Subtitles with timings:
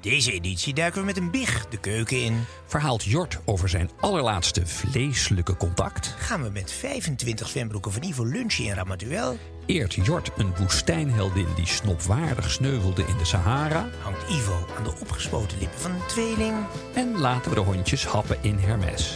[0.00, 2.44] Deze editie duiken we met een big de keuken in.
[2.66, 6.14] Verhaalt Jort over zijn allerlaatste vleeselijke contact.
[6.18, 9.38] Gaan we met 25 zwembroeken van Ivo lunchen in Ramatuel.
[9.66, 13.88] Eert Jort een woestijnheldin die snopwaardig sneuvelde in de Sahara.
[14.02, 16.56] Hangt Ivo aan de opgespoten lippen van een tweeling.
[16.94, 19.14] En laten we de hondjes happen in Hermes.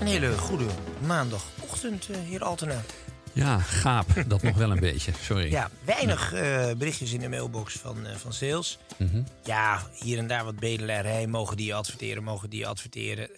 [0.00, 0.66] Een hele goede
[1.06, 2.82] maandagochtend, eh, heer Altena.
[3.34, 4.06] Ja, gaap.
[4.26, 5.12] Dat nog wel een beetje.
[5.20, 5.50] Sorry.
[5.50, 8.78] Ja, weinig eh, berichtjes in de mailbox van, eh, van sales.
[8.98, 9.22] Mhm.
[9.44, 11.26] Ja, hier en daar wat bedelarij.
[11.26, 13.30] Mogen die adverteren, mogen die adverteren.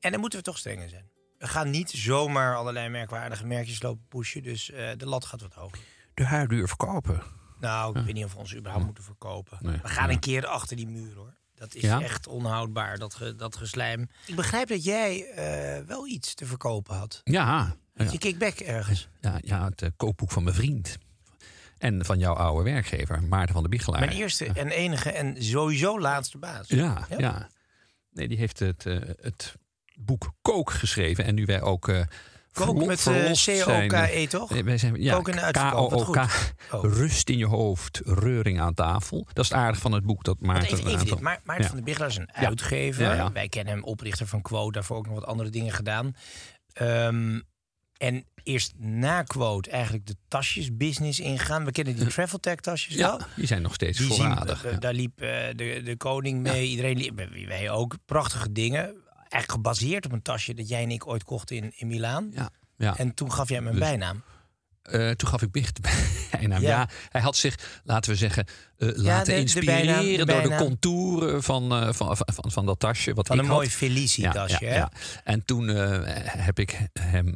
[0.00, 1.08] En dan moeten we toch strenger zijn.
[1.38, 4.42] We gaan niet zomaar allerlei merkwaardige merkjes lopen pushen.
[4.42, 5.78] Dus eh, de lat gaat wat hoger.
[6.14, 7.22] De huurduur verkopen.
[7.60, 9.58] Nou, ik weet niet of we ons überhaupt moeten verkopen.
[9.60, 11.36] Nee, we gaan een keer achter die muur hoor.
[11.54, 12.00] Dat is Ja?
[12.00, 14.08] echt onhoudbaar, dat, ge, dat geslijm.
[14.26, 17.20] Ik begrijp dat jij eh, wel iets te verkopen had.
[17.24, 17.76] Ja.
[18.10, 19.08] Je kickback ergens.
[19.20, 20.98] ja, ja het eh, kookboek van mijn vriend.
[21.78, 24.00] En van jouw oude werkgever, Maarten van der Biegelaar.
[24.00, 26.68] Mijn eerste en enige en sowieso laatste baas.
[26.68, 27.18] Ja, Ja?
[27.18, 27.48] ja.
[28.10, 29.54] Nee, die heeft het, eh, het
[29.98, 31.24] boek Kook geschreven.
[31.24, 31.88] En nu wij ook.
[31.88, 32.00] eh
[32.52, 34.50] Kook met, C-O-K-E, toch?
[34.50, 36.16] Nee, wij zijn, ja, Kook wat K-O-O-K.
[36.30, 36.54] goed.
[36.72, 36.82] Oh.
[36.94, 39.26] Rust in je hoofd, reuring aan tafel.
[39.32, 40.78] Dat is het aardig van het boek dat Maarten...
[40.78, 41.20] even, even dit.
[41.20, 41.62] Maarten Ja.
[41.66, 43.02] van der Biggelaar is een uitgever.
[43.02, 43.32] Ja, ja.
[43.32, 44.72] Wij kennen hem oprichter van Quote.
[44.72, 46.14] Daarvoor ook nog wat andere dingen gedaan.
[46.72, 47.40] Ehm,
[47.98, 51.64] en eerst na Quote eigenlijk de tasjesbusiness ingaan.
[51.64, 53.18] We kennen die Travel Tech tasjes wel.
[53.18, 54.70] Ja, die zijn nog steeds Die zien, voorradig.
[54.70, 54.76] ja.
[54.78, 56.66] Daar liep eh, de, de koning mee.
[56.68, 57.96] Iedereen liep, wij ook.
[58.04, 58.94] Prachtige dingen.
[59.16, 62.30] Eigenlijk gebaseerd op een tasje dat jij en ik ooit kochten in, in Milaan.
[62.34, 62.96] Ja, ja.
[62.96, 64.22] En toen gaf jij hem een Dus- bijnaam.
[64.82, 65.80] Eh, toen gaf ik Bicht
[66.30, 66.60] bijnaam.
[66.62, 66.88] Ja.
[67.08, 68.46] hij had zich, laten we zeggen,
[68.78, 73.14] eh, laten de- inspireren door de contouren van, eh, van, van, van, van dat tasje.
[73.14, 73.54] Wat Van een had.
[73.54, 74.64] mooi Felicie-tasje.
[74.64, 74.84] hè?
[75.24, 77.34] En toen eh, heb ik hem,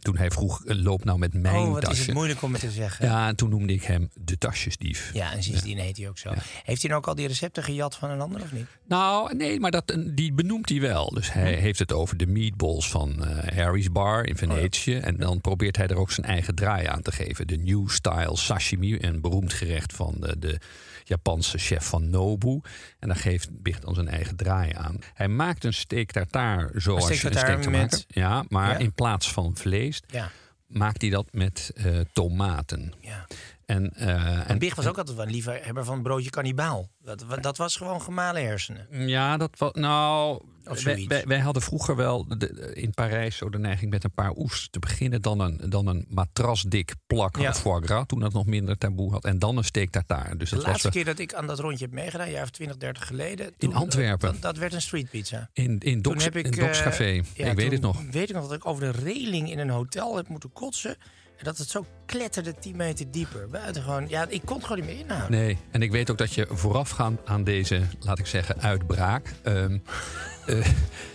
[0.00, 2.00] toen hij vroeg, loop nou met mijn Oh, wat tasje.
[2.00, 3.06] is het moeilijk om het te zeggen.
[3.06, 5.12] Ja, Ja, en toen noemde ik hem de tasjesdief.
[5.14, 6.32] en sindsdien heet hij ook zo.
[6.64, 8.66] Heeft hij nou ook al die recepten gejat van een ander of niet?
[8.88, 11.10] Nou, nee, maar dat, die benoemt hij wel.
[11.10, 11.60] Dus hij Hm.
[11.60, 14.96] heeft het over de meatballs van Harry's Bar in Venetië.
[14.96, 17.46] Oh En dan probeert hij er ook zijn eigen draai aan te geven.
[17.46, 20.58] De New Style Sashimi, een beroemd gerecht van de, de
[21.04, 22.60] Japanse chef van Nobu.
[22.98, 24.98] En daar geeft Bicht dan zijn eigen draai aan.
[25.14, 28.04] Hij maakt een steak tartare zoals steak je een steak te met-.
[28.08, 28.76] Ja, maar Ja?
[28.78, 30.30] in plaats van vlees Ja.
[30.66, 32.92] maakt hij dat met eh, tomaten.
[33.00, 33.26] ja.
[33.68, 36.88] En, eh, En Big was ook altijd wel een liefhebber van broodje kannibaal.
[37.02, 39.08] Dat, dat was gewoon gemalen hersenen.
[39.08, 39.72] Ja, dat was.
[39.72, 40.42] Nou,
[40.84, 44.32] wij, wij, wij hadden vroeger wel de- in Parijs zo de neiging met een paar
[44.36, 45.22] oesters te beginnen.
[45.22, 47.54] Dan een, dan een matrasdik plak Ja.
[47.54, 49.24] foie gras, toen dat nog minder taboe had.
[49.24, 50.36] En dan een steak tartare.
[50.36, 52.50] Dus De dat laatste keer dat ik aan dat rondje heb meegedaan, een jaar of
[52.50, 53.54] 20, 30 geleden.
[53.58, 54.32] toen- Antwerpen.
[54.32, 55.50] Dat, dat werd een street pizza.
[55.52, 57.22] in, in, Docs, heb ik, in Docs eh, Café.
[57.34, 58.02] ja, ik weet het nog.
[58.10, 60.96] Weet ik nog dat ik over de reling in een hotel heb moeten kotsen.
[61.38, 63.48] En dat het zo kletterde 10 meter dieper.
[63.48, 64.08] Buitengewoon.
[64.08, 65.30] Ja, ik kon het gewoon niet meer inhouden.
[65.30, 69.32] Nee, en ik weet ook dat je voorafgaand aan deze, laat ik zeggen, uitbraak.
[69.42, 69.78] ehm,
[70.46, 70.66] eh,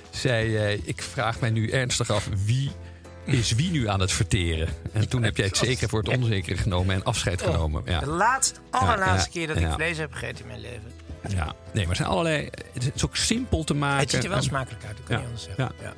[0.09, 2.71] zei jij: Ik vraag mij nu ernstig af wie.
[3.25, 4.67] Is wie nu aan het verteren?
[4.93, 7.81] En toen heb jij het zeker voor het onzekere genomen en afscheid genomen.
[7.85, 7.99] Ja.
[7.99, 10.91] De laatste, allerlaatste ja, keer dat ik vlees heb gegeten in mijn leven.
[11.27, 12.49] Ja, nee, maar er zijn allerlei.
[12.73, 13.99] Het is ook simpel te maken.
[13.99, 15.71] Het ziet er wel En- smakelijk uit, dat kan je anders zeggen.
[15.81, 15.93] ja.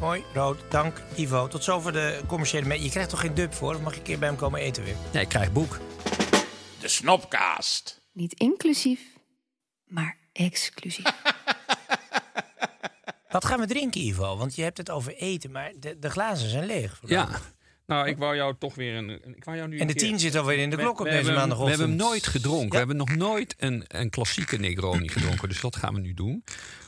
[0.00, 1.48] Mooi, rood, dank Ivo.
[1.48, 2.66] Tot zover de commerciële...
[2.66, 3.74] me- Je krijgt toch geen dub voor?
[3.74, 4.94] Of mag je een keer bij hem komen eten weer?
[5.12, 5.78] Ja, ik krijg boek.
[6.80, 8.00] De Snopcast.
[8.12, 9.00] Niet inclusief,
[9.86, 11.04] maar exclusief.
[13.30, 14.36] Wat gaan we drinken, Ivo?
[14.36, 17.00] Want je hebt het over eten, maar de, de glazen zijn leeg.
[17.06, 17.28] Ja.
[17.90, 19.10] Nou, ik wou jou toch weer een.
[19.36, 21.06] Ik wou jou nu En de keer- tien zit alweer in de We- klok op
[21.06, 21.76] deze maandagochtend.
[21.76, 22.64] We hebben hem nooit gedronken.
[22.64, 22.70] Ja.
[22.70, 25.48] We hebben nog nooit een, een klassieke Negroni gedronken.
[25.48, 26.44] Dus dat gaan we nu doen.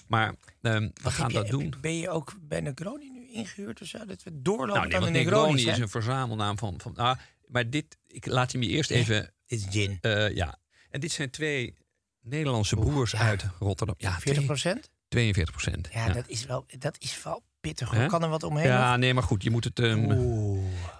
[0.06, 1.74] Maar ehm, we gaan je- dat doen.
[1.80, 4.04] Ben je ook bij Negroni nu ingehuurd of zo?
[4.04, 6.74] Dat we doorlopen Nou, nee, aan de Negroni Negroni is een verzamelnaam van...
[6.80, 9.32] van ah, maar dit, ik laat hem je eerst even...
[9.46, 9.98] Is gin.
[10.00, 10.58] eh, ja.
[10.90, 11.74] En dit zijn twee
[12.20, 13.94] Nederlandse broers uit Rotterdam.
[13.98, 14.90] Ja, 40 procent?
[15.08, 15.88] 42 procent.
[15.92, 17.90] Ja, Dat, is wel, dat is wel pittig.
[17.90, 18.06] Hoe Hè?
[18.06, 18.66] kan er wat omheen?
[18.66, 19.78] Ja, nee, maar goed, je moet het...
[19.78, 20.06] ehm.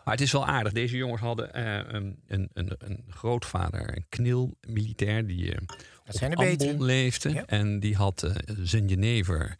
[0.05, 0.73] Maar het is wel aardig.
[0.73, 5.59] Deze jongens hadden eh, een, een, een, een grootvader, een knil-militair, die eh
[6.05, 7.32] Dat zijn Ambon leefde.
[7.32, 7.43] Ja.
[7.47, 9.56] En die had eh, zijn jenever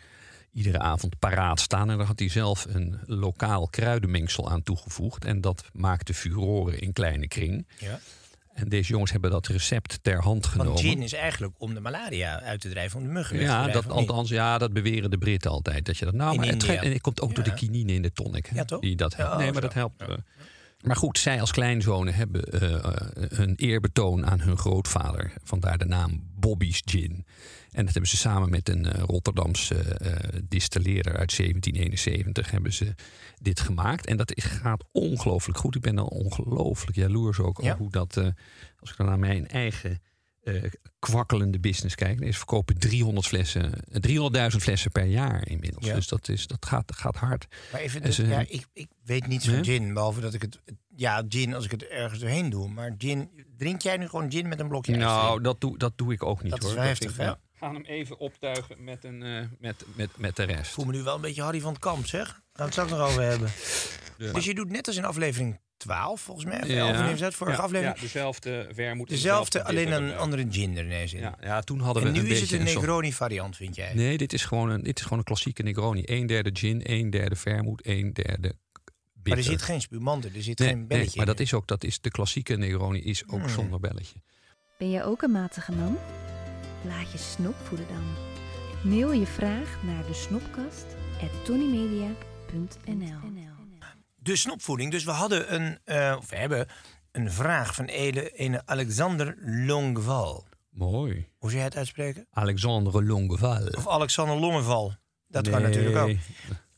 [0.52, 1.90] iedere avond paraat staan.
[1.90, 5.25] En daar had hij zelf een lokaal kruidenmengsel aan toegevoegd.
[5.25, 7.66] En dat maakte furoren in kleine kring.
[7.78, 7.98] Ja.
[8.54, 10.72] En deze jongens hebben dat recept ter hand genomen.
[10.72, 13.52] Want gin is eigenlijk om de malaria uit te drijven, om de muggen weg te
[13.52, 15.84] Ja, drijven, dat, althans, ja, dat beweren de Britten altijd.
[15.87, 17.56] Dat je dat, nou, In maar het, en het komt ook door de Ja.
[17.56, 18.50] kinine in de tonic.
[18.54, 18.81] Ja, toch?
[18.81, 19.32] Die dat Ja, helpt.
[19.32, 19.66] oh, nee, maar zo.
[19.69, 19.94] dat helpt.
[20.00, 20.06] Ja.
[20.08, 20.14] eh.
[20.82, 25.32] Maar goed, zij als kleinzonen hebben eh, een eerbetoon aan hun grootvader.
[25.44, 27.26] Vandaar de naam Bobby's Gin.
[27.72, 32.94] En dat hebben ze samen met een eh, Rotterdamse eh, distilleerder uit 1771 hebben ze
[33.40, 34.06] dit gemaakt.
[34.06, 35.74] En dat is, gaat ongelooflijk goed.
[35.74, 37.72] Ik ben dan ongelooflijk jaloers ook Ja.
[37.72, 38.26] op hoe dat, eh,
[38.78, 40.00] als ik dan naar mijn eigen
[40.42, 40.62] eh,
[40.98, 42.24] kwakkelende business kijk.
[42.24, 45.86] Ze verkopen 300 flessen, eh, 300.000 flessen per jaar inmiddels.
[45.86, 45.94] Ja.
[45.94, 47.46] Dus dat, is, dat gaat, gaat hard.
[47.72, 50.60] Maar even, ze- ja, ik, ik weet niets van gin, behalve dat ik het...
[50.96, 52.69] Ja, gin als ik het ergens doorheen doe.
[52.69, 53.30] Maar gin...
[53.56, 56.22] Drink jij nu gewoon gin met een blokje ijs Nou, dat doe, dat doe ik
[56.22, 56.74] ook niet Dat is hoor.
[56.76, 57.24] wel heftig, vind- hè?
[57.32, 57.40] ja.
[57.62, 60.58] Gaan hem even optuigen met, een, eh, met, met, met de rest.
[60.66, 62.26] Ik voel me nu wel een beetje Harry van het Kamp, zeg.
[62.28, 63.50] Gaan we het straks nog over hebben.
[64.32, 66.62] Dus je doet net als in aflevering 12, volgens mij.
[66.62, 67.34] Of 11, wanneer is dat?
[67.34, 67.96] Vorige ja, aflevering.
[67.96, 69.08] Ja, dezelfde vermoed.
[69.08, 71.20] Dezelfde, alleen een andere gin er ineens in.
[71.20, 73.74] Ja, ja, toen hadden en we nu een is het een soort- Negroni variant, vind
[73.76, 73.94] jij?
[73.94, 76.02] Nee, dit is, gewoon een, dit is gewoon een klassieke Negroni.
[76.04, 78.58] Een derde gin, een derde vermoed, een derde bitter.
[79.22, 81.32] maar er zit geen spumant in, er zit nee, geen nee, belletje maar in.
[81.32, 83.48] dat is ook, dat is de klassieke Negroni is ook Hmm.
[83.48, 84.20] zonder belletje.
[84.78, 85.98] Ben jij ook een matige man?
[86.84, 88.05] Laat je snop voeden dan.
[88.90, 90.87] Mail je vraag naar de snopkast
[94.17, 94.90] De snopvoeding.
[94.90, 96.69] Dus we hadden een, eh, of we hebben
[97.12, 99.37] een vraag van ene, ene Alexander
[99.67, 100.46] Longeval.
[100.70, 101.29] Mooi.
[101.38, 102.26] Hoe zou jij het uitspreken?
[102.31, 103.67] Alexandre Longueval.
[103.67, 104.94] Of Alexander Longeval.
[105.29, 106.17] Dat kan natuurlijk ook.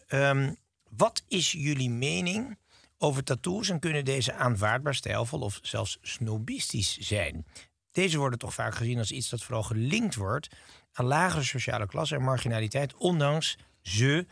[0.06, 0.52] Ehm,
[0.96, 2.58] wat is jullie mening
[2.98, 7.46] over tattoos en kunnen deze aanvaardbaar, stijlvol of zelfs snobistisch zijn?
[7.94, 10.48] Deze worden toch vaak gezien als iets dat vooral gelinkt wordt
[10.92, 14.26] aan lagere sociale klasse en marginaliteit, ondanks ze,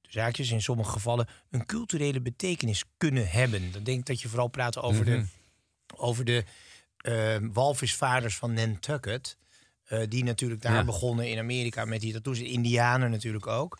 [0.00, 3.72] de zaakjes in sommige gevallen, een culturele betekenis kunnen hebben.
[3.72, 5.24] Dan denk ik dat je vooral praat over de,
[5.96, 6.44] over de
[6.96, 9.36] eh, walvisvaders van Nantucket.
[9.84, 10.84] eh, die natuurlijk daar Ja.
[10.84, 12.38] begonnen in Amerika met die tattoos.
[12.40, 13.78] Indianen natuurlijk ook.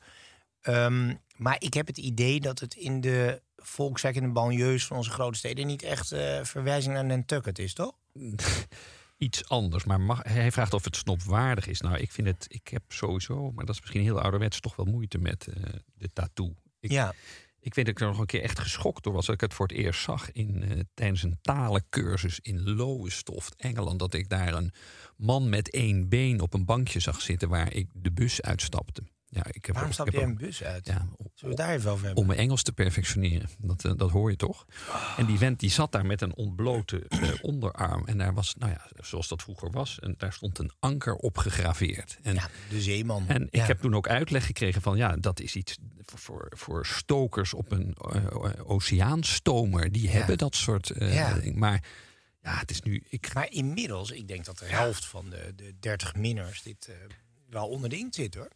[0.60, 4.96] Ehm, maar ik heb het idee dat het in de volkswijk en de banlieues van
[4.96, 7.92] onze grote steden niet echt eh, verwijzing naar Nantucket is, toch?
[9.24, 11.80] Iets anders, maar mag, hij vraagt of het snopwaardig is.
[11.80, 14.86] Nou, ik vind het, ik heb sowieso, maar dat is misschien heel ouderwets, toch wel
[14.86, 16.54] moeite met eh, de tattoo.
[16.80, 17.14] Ik, Ja.
[17.60, 19.26] ik weet dat ik er nog een keer echt geschokt door was.
[19.26, 23.98] Dat ik het voor het eerst zag in, eh, tijdens een talencursus in Lowestoft, Engeland.
[23.98, 24.72] Dat ik daar een
[25.16, 29.02] man met één been op een bankje zag zitten waar ik de bus uitstapte.
[29.34, 30.86] Ja, ik heb Waarom stap ik jij heb een bus uit?
[30.86, 32.22] Ja, Zullen we daar even over hebben?
[32.22, 33.48] om mijn Engels te perfectioneren.
[33.58, 34.66] Dat, eh, dat hoor je toch?
[35.16, 38.06] En die vent die zat daar met een ontblote eh, onderarm.
[38.06, 41.38] En daar was, nou ja, zoals dat vroeger was, en daar stond een anker op
[41.38, 42.18] gegraveerd.
[42.22, 43.28] En, Ja, de zeeman.
[43.28, 46.86] en ik heb toen ook uitleg gekregen van ja, dat is iets voor, voor, voor
[46.86, 49.92] stokers op een eh, oceaanstomer.
[49.92, 51.00] Die hebben dat soort.
[51.54, 51.84] Maar
[52.42, 53.04] ja, het is nu.
[53.08, 56.90] Ik, Maar inmiddels, ik denk dat de helft van de, de 30 minners dit
[57.48, 58.48] wel onder de inkt zit hoor.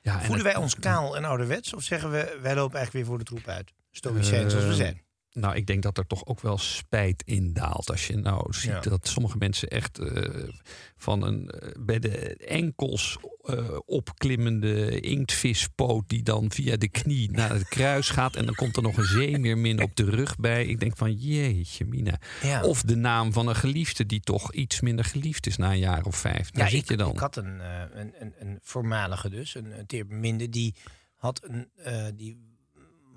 [0.00, 1.74] Ja, en Voelen wij ons kaal en ouderwets?
[1.74, 3.72] Of zeggen we, wij lopen eigenlijk weer voor de troep uit?
[3.90, 5.02] Stoïcijns zoals we Eh, zijn.
[5.32, 7.90] Nou, ik denk dat er toch ook wel spijt in daalt.
[7.90, 8.80] Als je nou ziet Ja.
[8.80, 10.48] dat sommige mensen echt eh,
[10.96, 16.08] van een eh, bij de enkels eh, opklimmende inktvispoot...
[16.08, 18.36] die dan via de knie naar het kruis gaat...
[18.36, 20.66] en dan komt er nog een zeemeermin op de rug bij.
[20.66, 22.18] Ik denk van, jeetje mina.
[22.42, 22.62] Ja.
[22.62, 25.56] Of de naam van een geliefde die toch iets minder geliefd is...
[25.56, 26.50] na een jaar of vijf.
[26.50, 27.12] Daar ja, zit ik, je dan.
[27.12, 27.60] ik had een,
[27.98, 30.74] een, een, een voormalige dus, een, een teerbeminde, die
[31.14, 31.70] had, een,
[32.16, 32.49] die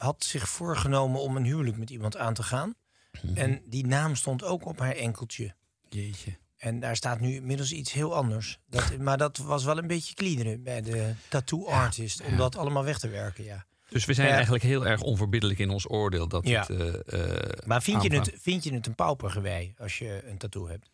[0.03, 2.74] had zich voorgenomen om een huwelijk met iemand aan te gaan.
[3.22, 3.38] Mhm.
[3.38, 5.53] En die naam stond ook op haar enkeltje.
[5.89, 6.38] Jeetje.
[6.57, 8.60] En daar staat nu inmiddels iets heel anders.
[8.69, 12.22] Dat, maar dat was wel een beetje kliederen bij de tattoo artist.
[12.24, 13.65] Om dat allemaal weg te werken, ja.
[13.89, 14.33] Dus we zijn Ja.
[14.33, 16.27] eigenlijk heel erg onverbiddelijk in ons oordeel.
[16.27, 16.65] Dat Ja.
[16.67, 16.69] het,
[17.05, 20.67] eh, eh, Maar vind je, het, vind je het een paupergewei als je een tattoo
[20.67, 20.89] hebt?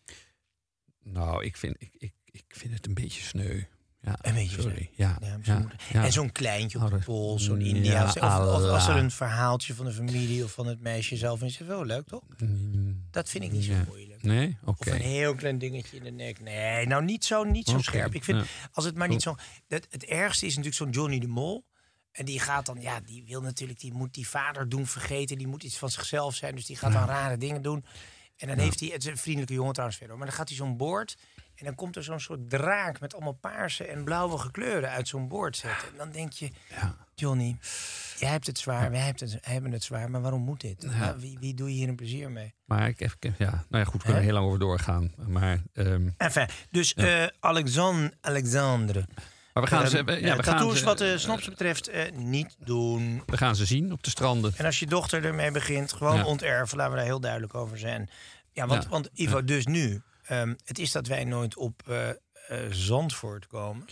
[1.04, 3.62] Nou, ik vind, ik, ik, ik vind het een beetje sneu.
[4.02, 4.90] Ja, beetje sorry.
[4.96, 5.18] Ja.
[5.94, 8.16] En zo'n kleintje op de pols, zo'n Ja, Indiaans.
[8.16, 11.48] Of, of als er een verhaaltje van de familie of van het meisje zelf is,
[11.48, 12.24] is het wel leuk, toch?
[13.12, 14.24] Dat vind ik niet zo moeilijk.
[14.24, 14.58] Nee?
[14.64, 14.90] Oké.
[14.90, 16.40] Of een heel klein dingetje in de nek.
[16.40, 18.16] Nee, nou niet zo, niet zo scherp.
[18.16, 19.36] Ik vind, als het maar niet zo...
[19.68, 21.66] Dat, het ergste is natuurlijk zo'n Johnny de Mol.
[22.12, 25.38] En die gaat dan, ja, die wil natuurlijk, die moet die vader doen vergeten.
[25.38, 26.56] Die moet iets van zichzelf zijn.
[26.56, 27.86] Dus die gaat dan rare dingen doen.
[28.38, 30.18] En dan heeft hij, het is een vriendelijke jongen trouwens verder.
[30.18, 31.18] Maar dan gaat hij zo'n boord.
[31.60, 35.28] En dan komt er zo'n soort draak met allemaal paarse en blauwe kleuren uit zo'n
[35.28, 35.88] boord zetten.
[35.88, 36.50] En dan denk je,
[37.16, 37.58] Johnny,
[38.18, 40.10] jij hebt het zwaar, wij hebben het, hebben het zwaar.
[40.10, 40.86] Maar waarom moet dit?
[40.86, 42.54] Nou, wie, wie doe je hier een plezier mee?
[42.66, 45.14] Maar ik heb, ja, nou ja, goed, we kunnen er heel lang over doorgaan.
[45.28, 49.06] Maar, ehm, Enfin, dus eh Alexandre, Alexandre.
[49.54, 51.88] maar we gaan Ehm, ze, ja, ja, we gaan tattoos ze, wat de snops betreft
[51.88, 53.24] eh, niet doen.
[53.26, 54.54] we gaan ze zien op de stranden.
[54.58, 56.26] En als je dochter ermee begint, gewoon Ja.
[56.26, 56.78] onterven.
[56.78, 58.10] Laten we daar heel duidelijk over zijn.
[58.52, 58.90] Ja, want, Ja.
[58.90, 60.02] want Ivo, dus nu.
[60.30, 62.16] Ehm, het is dat wij nooit op eh, eh,
[62.72, 63.86] Zandvoort komen.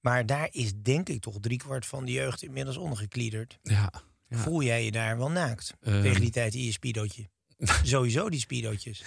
[0.00, 3.58] Maar daar is denk ik toch driekwart van de jeugd inmiddels ondergekliederd.
[3.62, 3.92] Ja,
[4.28, 4.36] ja.
[4.38, 5.74] Voel jij je daar wel naakt?
[5.80, 6.02] Ehm.
[6.02, 7.28] Tegen die tijd in je speedootje.
[7.82, 9.04] Sowieso die speedootjes.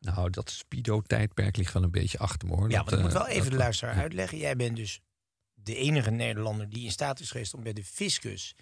[0.00, 2.70] Nou, dat speedo-tijdperk ligt wel een beetje achter me hoor.
[2.70, 4.00] Ja, Dat, want ik moet eh, wel even dat- de luisteraar ja.
[4.00, 4.38] uitleggen.
[4.38, 5.00] Jij bent dus
[5.54, 8.54] de enige Nederlander die in staat is geweest om bij de fiscus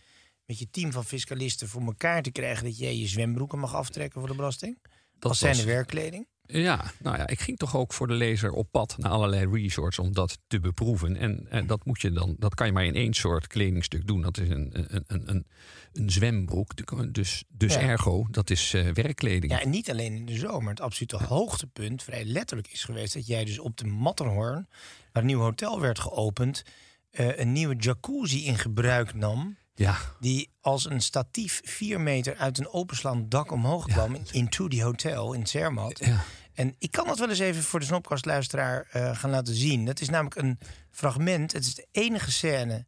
[0.46, 4.20] met je team van fiscalisten voor elkaar te krijgen dat jij je zwembroeken mag aftrekken
[4.20, 4.78] voor de belasting.
[5.18, 6.26] Dat als zijn de werkkleding.
[6.52, 9.98] Ja, nou ja, ik ging toch ook voor de lezer op pad naar allerlei resorts
[9.98, 11.16] om dat te beproeven.
[11.16, 14.22] En, en dat moet je dan, dat kan je maar in één soort kledingstuk doen.
[14.22, 15.46] Dat is een, een, een, een,
[15.92, 16.70] een zwembroek.
[17.14, 17.80] Dus, dus Ja.
[17.80, 19.52] ergo, dat is eh, werkkleding.
[19.52, 20.70] Ja, en niet alleen in de zomer.
[20.70, 24.68] Het absolute hoogtepunt, vrij letterlijk, is geweest dat jij dus op de Matterhorn,
[25.12, 26.62] waar een nieuw hotel werd geopend,
[27.10, 29.58] eh, een nieuwe jacuzzi in gebruik nam.
[29.74, 34.14] Ja, Die als een statief vier meter uit een openslaand dak omhoog kwam.
[34.14, 36.04] in Into the Hotel in Zermatt.
[36.04, 36.24] ja.
[36.60, 39.84] En ik kan dat wel eens even voor de snopkastluisteraar eh gaan laten zien.
[39.84, 40.58] Dat is namelijk een
[40.90, 41.52] fragment.
[41.52, 42.86] Het is de enige scène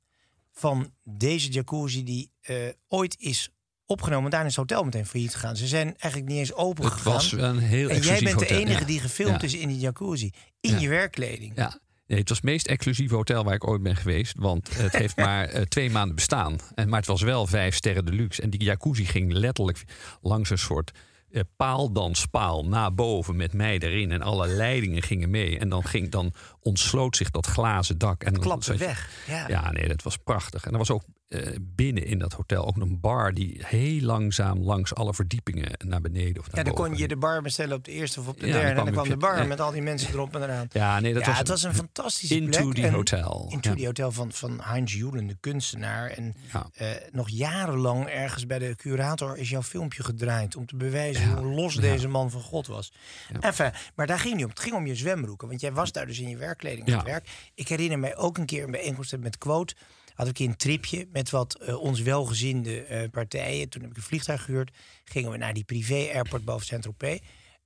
[0.53, 2.57] van deze jacuzzi die eh,
[2.89, 3.49] ooit is
[3.87, 4.31] opgenomen.
[4.31, 5.57] Daarna is het hotel meteen failliet gegaan.
[5.57, 7.13] Ze zijn eigenlijk niet eens open Het gegaan.
[7.13, 8.87] was een heel en jij bent de hotel, enige ja.
[8.87, 9.47] die gefilmd Ja.
[9.47, 10.31] is in die jacuzzi.
[10.61, 10.79] In Ja.
[10.79, 11.53] je werkkleding.
[11.57, 11.81] Ja.
[12.07, 14.35] Nee, het was het meest exclusieve hotel waar ik ooit ben geweest.
[14.39, 16.59] Want het heeft maar eh, twee maanden bestaan.
[16.75, 18.43] En, maar het was wel vijf sterren deluxe.
[18.43, 19.85] En die jacuzzi ging letterlijk
[20.21, 20.91] langs een soort
[21.33, 24.13] eh, paaldanspaal naar boven met mij erin.
[24.13, 25.59] En alle leidingen gingen mee.
[25.59, 26.33] En dan, ging, dan
[26.63, 28.23] ontsloot zich dat glazen dak.
[28.25, 29.11] En dan Klapte weg.
[29.29, 29.49] Ja.
[29.49, 30.65] Ja, nee, dat was prachtig.
[30.65, 34.59] En er was ook eh, binnen in dat hotel ook een bar die heel langzaam
[34.63, 37.85] langs alle verdiepingen naar beneden of naar Ja, dan kon je de bar bestellen op
[37.85, 38.69] de eerste of op de Ja, derde.
[38.69, 40.67] en dan kwam kwam de bar met al die mensen erop en eraan.
[40.73, 42.75] Ja, nee, dat ja, was, het was een fantastische Into plek.
[42.75, 43.47] the En Hotel.
[43.51, 43.77] Into Ja.
[43.77, 46.11] the Hotel van, van Heinz Julen, de kunstenaar.
[46.11, 46.35] En
[46.75, 50.57] eh, nog jarenlang ergens bij de curator is jouw filmpje gedraaid...
[50.57, 52.93] om te bewijzen hoe los deze man van God was.
[53.41, 54.51] Enfin, maar daar ging niet om.
[54.51, 55.49] Het ging om je zwembroeken.
[55.49, 56.99] Want jij was daar dus in je werkkleding aan Ja.
[56.99, 57.29] het werk.
[57.55, 59.75] Ik herinner mij ook een keer een bijeenkomst met Quote...
[60.15, 63.69] had ik een tripje met wat eh, ons welgezinde eh, partijen.
[63.69, 64.77] Toen heb ik een vliegtuig gehuurd.
[65.05, 67.19] Gingen we naar die privé-airport boven Saint-Tropez...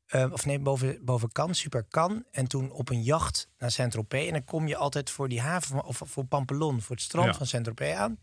[0.06, 2.22] Eh, of nee, boven, boven Cannes, Super Cannes.
[2.30, 4.26] En toen op een jacht naar Saint-Tropez.
[4.26, 7.34] En dan kom je altijd voor die haven, of voor Pampelon, voor het strand Ja.
[7.34, 8.18] van Saint-Tropez aan.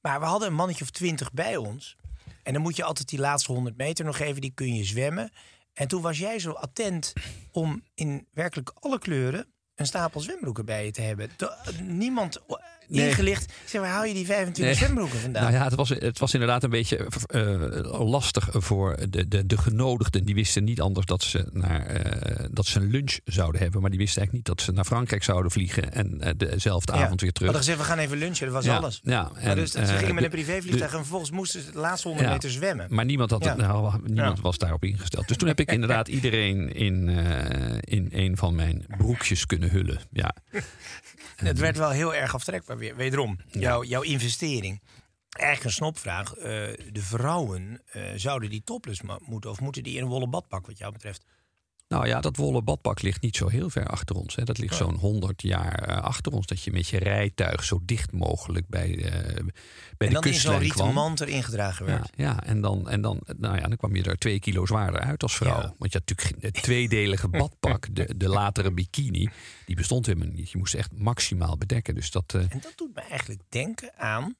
[0.00, 1.96] Maar we hadden een mannetje of twintig bij ons.
[2.42, 5.30] En dan moet je altijd die laatste 100 meter nog even, die kun je zwemmen.
[5.72, 7.12] En toen was jij zo attent
[7.52, 11.30] om in werkelijk alle kleuren een stapel zwembroeken bij je te hebben.
[11.82, 12.42] Niemand
[12.88, 13.08] Nee.
[13.08, 13.42] ingelicht.
[13.44, 14.74] Ik zeg, waar haal je die 25 Nee.
[14.74, 15.42] zwembroeken vandaan?
[15.42, 19.58] Nou ja, het was, het was inderdaad een beetje eh, lastig voor de, de, de
[19.58, 20.24] genodigden.
[20.24, 23.80] Die wisten niet anders dat ze, naar, eh, dat ze een lunch zouden hebben.
[23.80, 25.92] Maar die wisten eigenlijk niet dat ze naar Frankrijk zouden vliegen.
[25.92, 27.04] En eh, dezelfde Ja.
[27.04, 27.48] avond weer terug.
[27.52, 29.00] Hadden gezegd, we gaan even lunchen, dat was Ja, alles.
[29.02, 32.08] ja, maar en, dus ze gingen met een privévliegtuig en vervolgens moesten ze de laatste
[32.08, 32.34] 100 Ja.
[32.34, 32.86] meter zwemmen.
[32.90, 35.28] Maar niemand, had het, nou, niemand was daarop ingesteld.
[35.28, 37.08] Dus toen heb ik inderdaad iedereen in,
[37.80, 40.00] in een van mijn broekjes kunnen hullen.
[40.12, 40.34] Ja.
[41.36, 42.96] Het werd wel heel erg aftrekbaar weer.
[42.96, 44.82] Wederom, jouw, jouw investering.
[45.30, 46.34] Eigenlijk een snopvraag.
[46.34, 46.42] Eh,
[46.92, 49.50] de vrouwen, eh, zouden die topless mo- moeten?
[49.50, 51.24] Of moeten die in een wollen badpak wat jou betreft?
[51.88, 54.34] Nou ja, dat wollen badpak ligt niet zo heel ver achter ons.
[54.36, 54.44] Hè.
[54.44, 56.46] Dat ligt zo'n 100 jaar eh, achter ons.
[56.46, 59.10] Dat je met je rijtuig zo dicht mogelijk bij, eh,
[59.96, 60.94] bij en de dan in zo'n kustlijn rieten kwam.
[60.94, 62.10] mand erin gedragen werd.
[62.14, 65.00] Ja, ja en, dan, en dan, nou ja, dan kwam je er twee kilo zwaarder
[65.00, 65.60] uit als vrouw.
[65.60, 65.74] Ja.
[65.78, 69.28] Want je had natuurlijk het tweedelige badpak, de, de latere bikini,
[69.66, 70.50] die bestond helemaal niet.
[70.50, 71.94] Je moest echt maximaal bedekken.
[71.94, 74.36] Dus dat, eh, En dat doet me eigenlijk denken aan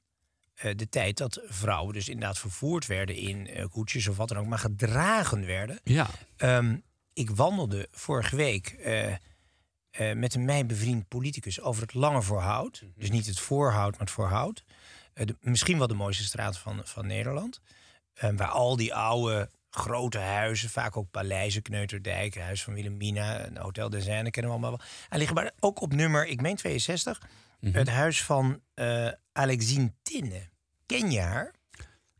[0.75, 4.59] de tijd dat vrouwen dus inderdaad vervoerd werden in koetsjes of wat dan ook, maar
[4.59, 5.79] gedragen werden.
[5.83, 6.75] ja, Ehm,
[7.17, 9.17] ik wandelde vorige week eh, eh,
[10.15, 12.83] met een mij bevriend politicus over het Lange Voorhout.
[12.95, 14.63] Dus niet het Voorhout, maar het Voorhout.
[15.13, 17.61] Eh, de- misschien wel de mooiste straat van, van Nederland.
[18.19, 23.89] Waar al die oude grote huizen, vaak ook paleizen, Kneuterdijk, Huis van Wilhelmina, een Hotel
[23.89, 24.87] de Zijne, kennen we allemaal wel.
[25.09, 27.21] En liggen maar ook op nummer, ik meen 62,
[27.59, 28.61] het huis van
[29.31, 30.49] Alexine Tinne.
[30.85, 31.53] Ken je haar?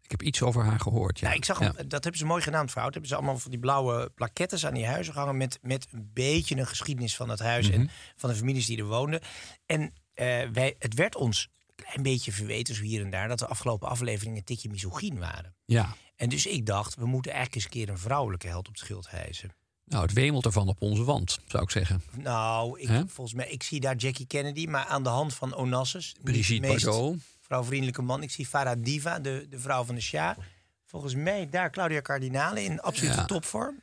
[0.08, 1.20] Ik heb iets over haar gehoord.
[1.20, 1.66] Ja, Ja, ik zag Ja.
[1.76, 2.92] hem, dat hebben ze mooi gedaan, fout.
[2.92, 6.56] Hebben ze allemaal van die blauwe plakettes aan die huizen gehangen met, met een beetje
[6.58, 7.80] een geschiedenis van het huis Mhm.
[7.80, 9.22] en van de families die er woonden.
[9.66, 13.48] En eh, wij, het werd ons klein beetje verweten, zo hier en daar, dat de
[13.48, 15.56] afgelopen afleveringen een tikje misogyn waren.
[15.66, 15.96] Ja.
[16.16, 18.84] En dus ik dacht, we moeten eigenlijk eens een keer een vrouwelijke held op het
[18.84, 19.52] schild hijsen.
[19.86, 22.02] Nou, het wemelt ervan op onze wand, zou ik zeggen.
[22.18, 26.16] Nou, ik, volgens mij, ik zie daar Jackie Kennedy, maar aan de hand van Onassis.
[26.24, 27.18] Brigitte meest Bardot.
[27.48, 28.24] Vrouwvriendelijke man.
[28.24, 30.38] Ik zie Farah Diva, de, de vrouw van de Sja.
[30.86, 33.26] Volgens mij daar Claudia Cardinale in absolute Ja.
[33.26, 33.82] topvorm.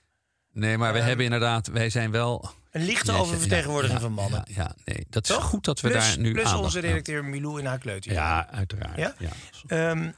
[0.53, 2.51] Nee, maar we hebben inderdaad, wij zijn wel.
[2.71, 4.45] Een lichte Jeetje, oververtegenwoordiging ja, van mannen.
[4.49, 5.45] Ja, nee, dat is Toch?
[5.45, 8.13] goed dat we plus, daar nu Plus onze redacteur Milou in haar kleuter.
[8.13, 8.97] Ja, uiteraard.
[8.97, 9.15] Ja?
[9.19, 9.31] Ja?
[9.67, 10.11] Ehm,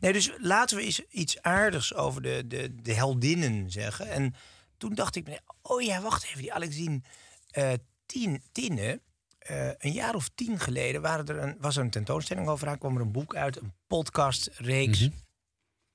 [0.00, 4.10] nee, dus laten we eens iets aardigs over de, de, de heldinnen zeggen.
[4.10, 4.34] En
[4.76, 7.00] toen dacht ik, oh ja, wacht even, die Alexine
[7.50, 7.72] eh
[8.52, 9.00] Tinne.
[9.42, 12.78] Eh, een jaar of tien geleden waren er een, was er een tentoonstelling over haar.
[12.78, 14.98] kwam er een boek uit, een podcastreeks.
[15.00, 15.10] Mhm.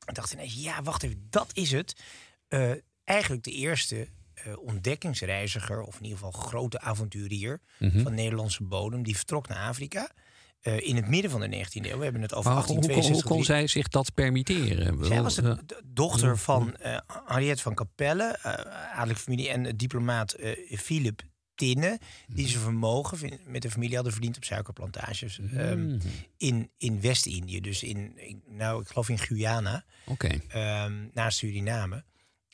[0.05, 2.01] Ik dacht ineens, ja, wacht even, dat is het.
[2.47, 2.71] Eh,
[3.03, 8.01] eigenlijk de eerste eh, ontdekkingsreiziger, of in ieder geval grote avonturier Mhm.
[8.03, 9.03] van Nederlandse bodem.
[9.03, 10.09] Die vertrok naar Afrika.
[10.77, 11.97] in het midden van de 19e eeuw.
[11.97, 13.29] We hebben het over Maar hoe, hoe, kon- hoe 1862.
[13.31, 15.05] kon zij zich dat permitteren?
[15.05, 18.39] Zij was de dochter van eh Henriette van Capelle,
[18.93, 20.35] adellijke familie, en diplomaat
[20.69, 21.21] Philip
[21.57, 25.99] Tinne, die zijn vermogen vin- met de familie hadden verdiend op suikerplantages ehm,
[26.37, 27.61] in, in West-Indië.
[27.61, 30.27] Dus in, in- nou, ik geloof in Guyana, Oké.
[30.47, 32.03] ehm naast Suriname.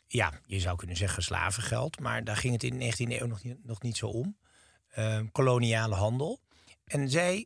[0.08, 3.44] Ja, je zou kunnen zeggen slavengeld, maar daar ging het in de 19e eeuw nog
[3.44, 4.38] niet, nog niet zo om.
[4.90, 6.40] Ehm, koloniale handel.
[6.86, 7.46] En zij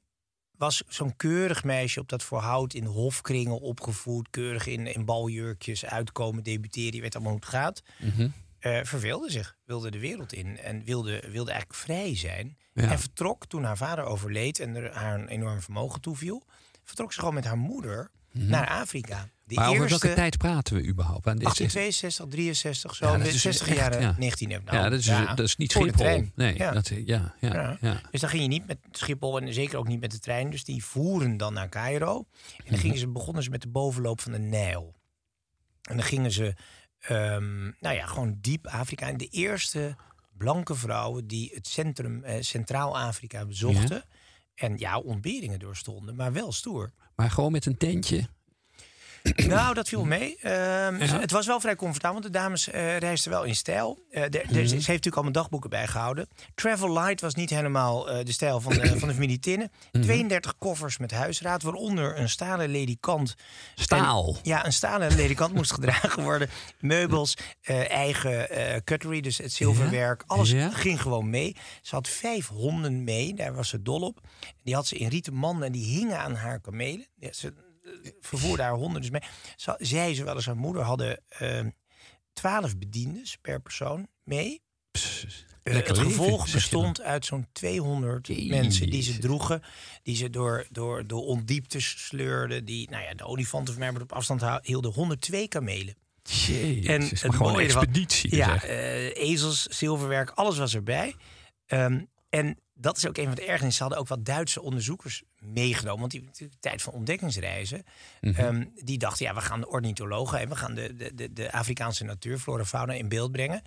[0.51, 4.29] was zo'n keurig meisje op dat voor hout in hofkringen opgevoed.
[4.29, 6.95] Keurig in, in baljurkjes uitkomen, debuteren.
[6.95, 7.83] Je weet allemaal hoe het gaat.
[7.99, 8.29] Mhm.
[8.75, 12.57] Eh, verveelde zich, wilde de wereld in en wilde, wilde eigenlijk vrij zijn.
[12.73, 12.91] Ja.
[12.91, 16.43] En vertrok toen haar vader overleed en er haar een enorm vermogen toeviel.
[16.83, 19.29] Vertrok ze gewoon met haar moeder naar Afrika.
[19.45, 19.61] De Mhm.
[19.63, 21.27] Maar over eerste, welke tijd praten we überhaupt?
[21.27, 23.05] Aan dit- 1862, 63, zo.
[23.05, 24.15] Ja, in dat de is 60 echt, jaren ja.
[24.17, 24.61] 19e eeuw.
[24.65, 26.01] Nou, ja, dat is, dat is niet voor Schiphol.
[26.05, 26.31] trein.
[26.35, 26.71] Nee, Ja.
[26.71, 27.77] Dat, ja, ja, Ja.
[27.81, 28.01] ja.
[28.11, 30.49] Dus dan ging je niet met Schiphol en zeker ook niet met de trein.
[30.49, 32.25] Dus die voeren dan naar Cairo.
[32.57, 34.95] En dan gingen ze, begonnen ze met de bovenloop van de Nijl.
[35.81, 36.55] En dan gingen ze,
[36.99, 39.07] ehm, nou ja, gewoon diep Afrika.
[39.07, 39.95] En de eerste
[40.37, 44.03] blanke vrouwen die het centrum, eh, Centraal-Afrika bezochten.
[44.55, 46.91] En ja, ontberingen doorstonden, maar wel stoer.
[47.15, 48.27] Maar gewoon met een tentje.
[49.47, 50.37] Nou, dat viel mee.
[50.41, 53.99] Ehm, Het was wel vrij comfortabel, want de dames eh reisden wel in stijl.
[54.11, 56.27] Eh, de- de- Ze heeft natuurlijk allemaal dagboeken bijgehouden.
[56.55, 59.71] Travel Light was niet helemaal eh, de stijl van de, van de familie Tinnen.
[59.91, 63.35] 32 koffers met huisraad, waaronder een stalen ledikant.
[63.75, 64.27] Staal.
[64.27, 66.49] En- ja, een stalen ledikant moest gedragen worden.
[66.79, 67.37] Meubels,
[67.87, 68.47] eigen
[68.83, 70.23] cutlery, dus het zilverwerk.
[70.27, 70.69] Alles Ja.
[70.69, 71.55] ging gewoon mee.
[71.81, 74.19] Ze had vijf honden mee, daar was ze dol op.
[74.63, 77.05] Die had ze in rieten manden en die hingen aan haar kamelen.
[77.19, 77.53] Ja, ze
[78.21, 79.21] vervoerde haar honden dus mee.
[79.77, 81.65] Zij, zowel als haar moeder, hadden eh,
[82.33, 84.61] twaalf bediendes per persoon mee.
[85.63, 88.47] Het gevolg bestond uit zo'n 200 Jezus.
[88.47, 89.61] mensen die ze droegen.
[90.03, 92.65] Die ze door, door, door ondieptes sleurden.
[92.65, 94.91] Die nou ja, de olifanten van mij op afstand hielden.
[94.91, 95.95] 102 kamelen.
[96.23, 98.35] Jezus, En het gewoon mooie expeditie.
[98.35, 101.15] Ja, eh, ezels, zilverwerk, alles was erbij.
[101.65, 103.73] Ehm, en dat is ook een van de ergernissen.
[103.73, 105.99] Ze hadden ook wat Duitse onderzoekers meegenomen.
[105.99, 107.83] Want die natuurlijk de tijd van ontdekkingsreizen.
[108.21, 108.39] Mhm.
[108.39, 110.39] ehm, die dachten, ja, we gaan de ornithologen...
[110.39, 113.61] en we gaan de, de, de, Afrikaanse natuur, flora en fauna in beeld brengen.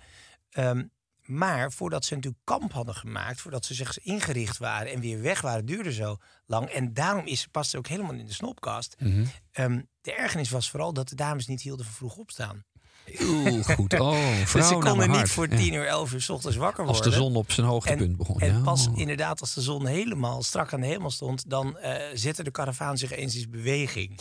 [0.49, 0.83] Ehm,
[1.21, 3.41] maar voordat ze natuurlijk kamp hadden gemaakt...
[3.41, 5.65] voordat ze zich ingericht waren en weer weg waren...
[5.65, 6.69] duurde zo lang.
[6.69, 8.95] En daarom is, past het ook helemaal in de snopkast.
[8.99, 9.25] Mhm.
[9.51, 12.63] Ehm, de ergernis was vooral dat de dames niet hielden van vroeg opstaan.
[13.03, 13.99] Heel goed.
[13.99, 15.47] Oh, Dus ze konden niet voor.
[15.47, 17.11] 10 uur, 11 uur s ochtends wakker Als worden.
[17.13, 18.39] de zon op zijn hoogtepunt begon.
[18.39, 18.59] En ja.
[18.61, 21.49] pas inderdaad als de zon helemaal strak aan de hemel stond...
[21.49, 24.19] dan eh, zette de karavaan zich eens in beweging.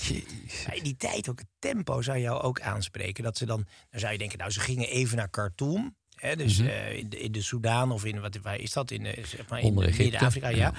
[0.72, 3.24] In die tijd ook het tempo zou jou ook aanspreken.
[3.24, 5.98] Dat ze dan, dan zou je denken, nou ze gingen even naar Khartoum...
[6.14, 6.68] Hè, dus Mhm.
[6.68, 8.90] eh, in, de, in de Soedan of in, wat, waar is dat?
[8.90, 10.56] In, de, zeg maar, in Midden-Afrika, ja.
[10.56, 10.72] ja.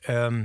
[0.00, 0.44] Ehm,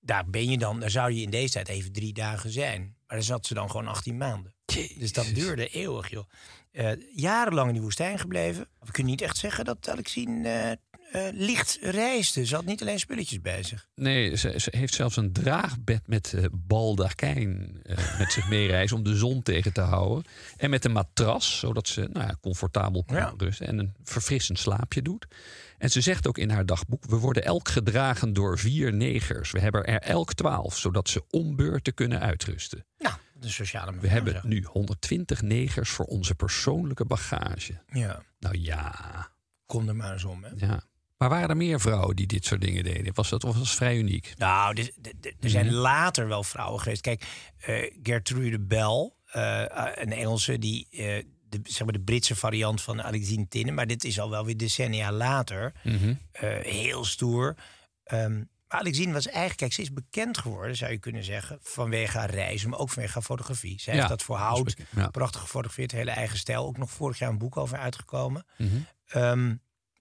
[0.00, 2.96] daar ben je dan, daar zou je in deze tijd even drie dagen zijn.
[3.14, 4.54] Maar daar zat ze dan gewoon 18 maanden.
[4.98, 6.24] Dus dat duurde eeuwig, joh.
[6.70, 8.68] Eh, jarenlang in die woestijn gebleven.
[8.80, 10.78] We kunnen niet echt zeggen dat Alexine
[11.14, 12.46] eh, licht reisde.
[12.46, 13.86] Ze had niet alleen spulletjes bij zich.
[13.94, 19.02] Nee, ze, ze heeft zelfs een draagbed met eh baldakijn eh, met zich meereizen om
[19.02, 20.24] de zon tegen te houden.
[20.56, 23.34] En met een matras, zodat ze nou ja, comfortabel kan Ja.
[23.36, 25.26] rusten en een verfrissend slaapje doet.
[25.78, 29.50] En ze zegt ook in haar dagboek: We worden elk gedragen door vier negers.
[29.50, 32.84] We hebben er elk twaalf, zodat ze om beurten kunnen uitrusten.
[32.98, 37.80] Nou, de sociale We hebben nu 120 negers voor onze persoonlijke bagage.
[37.92, 39.28] Ja, Nou ja,
[39.66, 40.66] kom er maar eens om, hè.
[40.66, 40.82] ja.
[41.24, 43.14] Maar waren er meer vrouwen die dit soort dingen deden?
[43.14, 44.32] Was dat of was het vrij uniek?
[44.36, 44.76] Nou,
[45.40, 45.74] er zijn Mhm.
[45.74, 47.00] later wel vrouwen geweest.
[47.00, 47.24] Kijk,
[47.58, 49.62] eh, Gertrude Bell, eh,
[49.94, 53.74] een Engelse, die, eh, de, zeg maar de Britse variant van Alexine Tinnen.
[53.74, 55.72] Maar dit is al wel weer decennia later.
[55.84, 56.14] Mhm.
[56.32, 57.54] Eh, heel stoer.
[58.04, 62.30] Ehm, Alexine was eigenlijk, kijk, ze is bekend geworden, zou je kunnen zeggen, vanwege haar
[62.30, 63.80] reizen, maar ook vanwege haar fotografie.
[63.80, 65.08] Zij Ja, heeft dat voor hout, ja.
[65.08, 66.66] prachtig gefotografeerd, hele eigen stijl.
[66.66, 68.46] Ook nog vorig jaar een boek over uitgekomen.
[68.58, 68.70] Mhm.
[69.06, 69.54] Ehm,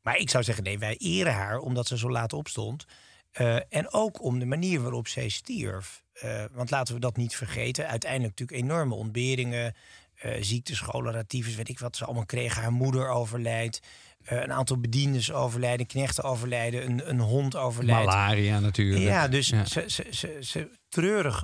[0.03, 2.85] maar ik zou zeggen, nee, wij eren haar omdat ze zo laat opstond.
[3.31, 6.03] Eh, en ook om de manier waarop zij stierf.
[6.13, 7.87] Eh, want laten we dat niet vergeten.
[7.87, 9.73] Uiteindelijk natuurlijk enorme ontberingen,
[10.15, 12.61] eh ziektes, choleratyfus, weet ik wat ze allemaal kregen.
[12.61, 13.79] Haar moeder overlijdt.
[14.23, 18.05] een aantal bediendes overlijden, knechten overlijden, een, een hond overlijdt.
[18.05, 19.03] Malaria natuurlijk.
[19.03, 19.65] Ja, dus Ja.
[19.65, 21.43] Ze, ze, ze, ze- treurig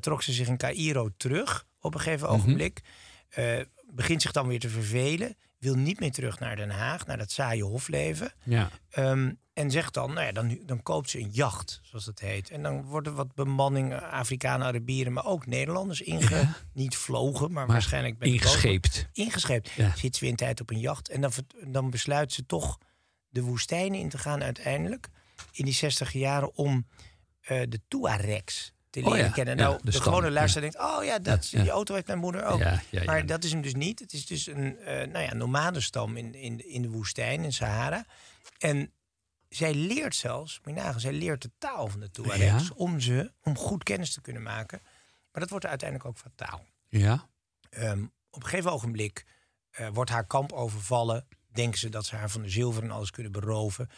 [0.00, 2.36] trok ze zich in Cairo terug op een gegeven Mhm.
[2.36, 2.80] ogenblik.
[3.90, 5.36] Begint zich dan weer te vervelen.
[5.60, 8.32] Wil niet meer terug naar Den Haag, naar dat saaie hofleven.
[8.44, 8.70] Ja.
[8.90, 12.50] Ehm, en zegt dan, nou ja, dan, dan koopt ze een jacht, zoals dat heet.
[12.50, 16.48] En dan worden wat bemanning, eh, Afrikanen, Arabieren, maar ook Nederlanders inge...
[16.72, 18.18] Niet vlogen, maar, Maar waarschijnlijk...
[18.18, 19.08] boot- ingescheept.
[19.12, 19.70] Ingescheept.
[19.70, 19.92] Ja.
[19.96, 21.08] Zit ze weer een tijd op een jacht.
[21.08, 21.32] En dan,
[21.66, 22.78] dan besluit ze toch
[23.28, 25.08] de woestijnen in te gaan uiteindelijk.
[25.52, 26.86] In die 60 jaren om
[27.40, 29.56] eh, de Tuaregs te Oh leren ja, kennen.
[29.56, 30.88] ja, nou, de de, gewone luisteraar denkt...
[30.88, 32.62] oh ja, dat, die auto heeft mijn moeder ook.
[33.04, 33.98] Maar dat is hem dus niet.
[33.98, 38.06] Het is dus een eh nou ja, nomadenstam in, in, in de woestijn, in Sahara.
[38.58, 38.92] En
[39.48, 42.68] zij leert zelfs, moet je nagaan, zij leert de taal van de Tuaregs...
[42.68, 42.74] Ja.
[42.74, 44.80] om ze, om goed kennis te kunnen maken.
[45.32, 46.66] Maar dat wordt uiteindelijk ook fataal.
[46.88, 47.28] Ja.
[47.70, 49.26] Ehm, op een gegeven ogenblik
[49.70, 51.26] eh, wordt haar kamp overvallen.
[51.52, 53.90] Denken ze dat ze haar van de zilver en alles kunnen beroven.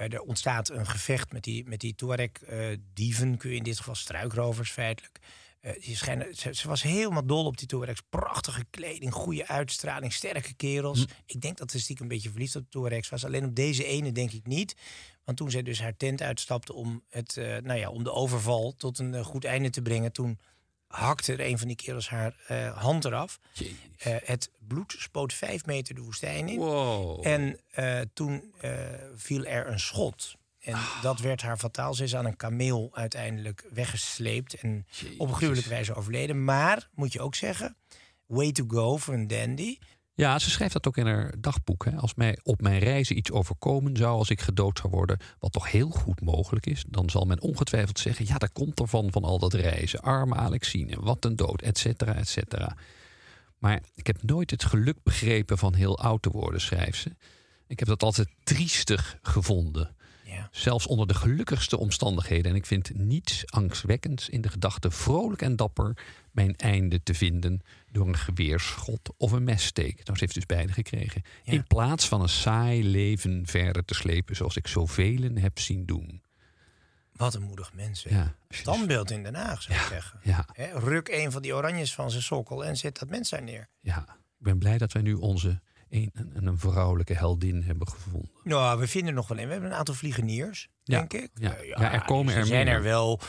[0.00, 3.94] Eh, er ontstaat een gevecht met die, met die Tuareg-dieven, kun je in dit geval
[3.94, 5.20] struikrovers feitelijk.
[5.60, 8.02] Eh, schijnen, ze, ze was helemaal dol op die Tuaregs.
[8.08, 11.04] Prachtige kleding, goede uitstraling, sterke kerels.
[11.26, 13.24] Ik denk dat ze stiekem een beetje verliefd op de Tuaregs was.
[13.24, 14.76] Alleen op deze ene denk ik niet.
[15.24, 18.74] Want toen zij dus haar tent uitstapte om, het, eh, nou ja, om de overval
[18.76, 20.12] tot een eh, goed einde te brengen...
[20.12, 20.38] toen
[20.90, 23.38] hakte er een van die kerels haar eh, hand eraf.
[23.98, 26.58] Eh, het bloed spoot vijf meter de woestijn in.
[26.58, 27.26] Wow.
[27.26, 28.52] En eh, toen
[29.14, 30.38] viel er een schot.
[30.60, 31.94] En dat werd haar fataal.
[31.94, 34.86] Ze is aan een kameel uiteindelijk weggesleept en
[35.18, 36.44] op een gruwelijke wijze overleden.
[36.44, 37.76] Maar, moet je ook zeggen,
[38.26, 39.78] way to go voor een dandy.
[40.20, 41.84] Ja, ze schrijft dat ook in haar dagboek.
[41.84, 41.96] Hè.
[41.96, 45.70] Als mij op mijn reizen iets overkomen zou als ik gedood zou worden, wat toch
[45.70, 49.38] heel goed mogelijk is, dan zal men ongetwijfeld zeggen: ja, dat komt ervan van al
[49.38, 50.00] dat reizen.
[50.00, 52.76] Arme Alexine, wat een dood, et cetera, et cetera.
[53.58, 57.10] Maar ik heb nooit het geluk begrepen van heel oud te worden, schrijft ze.
[57.66, 59.94] Ik heb dat altijd triestig gevonden.
[60.24, 60.48] Ja.
[60.52, 62.50] Zelfs onder de gelukkigste omstandigheden.
[62.50, 65.96] En ik vind niets angstwekkends in de gedachte vrolijk en dapper
[66.30, 67.60] mijn einde te vinden
[67.92, 69.94] door een geweerschot of een messteek.
[70.04, 71.22] Nou, ze heeft dus beide gekregen.
[71.42, 71.52] Ja.
[71.52, 76.22] In plaats van een saai leven verder te slepen zoals ik zoveel heb zien doen.
[77.12, 78.02] Wat een moedig mens.
[78.02, 80.20] Ja, Standbeeld in Den Haag, zou ik zeggen.
[80.22, 83.68] ja, ruk een van die oranjes van zijn sokkel en zet dat mens daar neer.
[83.80, 83.98] ja,
[84.38, 88.30] ik ben blij dat wij nu onze een, een, een vrouwelijke heldin hebben gevonden.
[88.44, 89.46] Nou, we vinden er nog wel een.
[89.46, 91.30] We hebben een aantal vliegeniers, denk ik.
[91.34, 91.54] ja.
[91.56, 92.74] Eh, Ja, er komen dus er zijn meer.
[92.74, 93.20] er wel,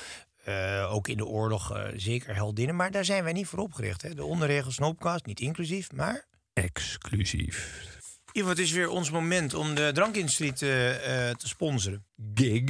[0.44, 2.76] eh, ook in de oorlog, eh, zeker heldinnen.
[2.76, 4.02] Maar daar zijn wij niet voor opgericht.
[4.02, 4.14] Hè.
[4.14, 6.26] De onderregels Snoopcast, niet inclusief, maar...
[6.54, 7.90] Exclusief.
[8.32, 12.06] Ivo, het is weer ons moment om de drankindustrie te, eh, te sponsoren.
[12.34, 12.64] Gig,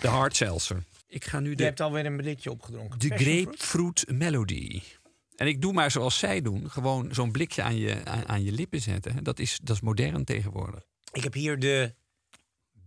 [0.00, 0.84] de hard seltzer.
[1.06, 2.98] Ik ga nu Je de hebt alweer een blikje opgedronken.
[2.98, 4.82] De grapefruit melody.
[5.36, 6.70] En ik doe maar zoals zij doen.
[6.70, 9.24] Gewoon zo'n blikje aan je, aan, aan je lippen zetten.
[9.24, 10.84] Dat is, dat is modern tegenwoordig.
[11.12, 11.94] Ik heb hier de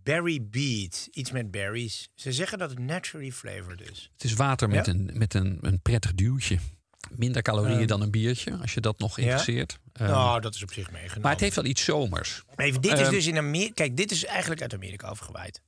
[0.06, 1.08] Berry Beat.
[1.12, 2.08] Iets met berries.
[2.14, 4.10] Ze zeggen dat het naturally flavored is.
[4.12, 4.92] Het is water met, Ja?
[4.92, 6.58] een, met een, een prettig duwtje.
[7.10, 7.86] Minder calorieën Ehm.
[7.86, 9.78] dan een biertje, als je dat nog interesseert.
[9.92, 11.22] Ehm, nou, dat is op zich meegenomen.
[11.22, 12.42] maar het heeft wel iets zomers.
[12.56, 13.10] Even, dit is Ehm.
[13.10, 13.72] dus in Amerika.
[13.74, 15.62] Kijk, dit is eigenlijk uit Amerika overgewaaid.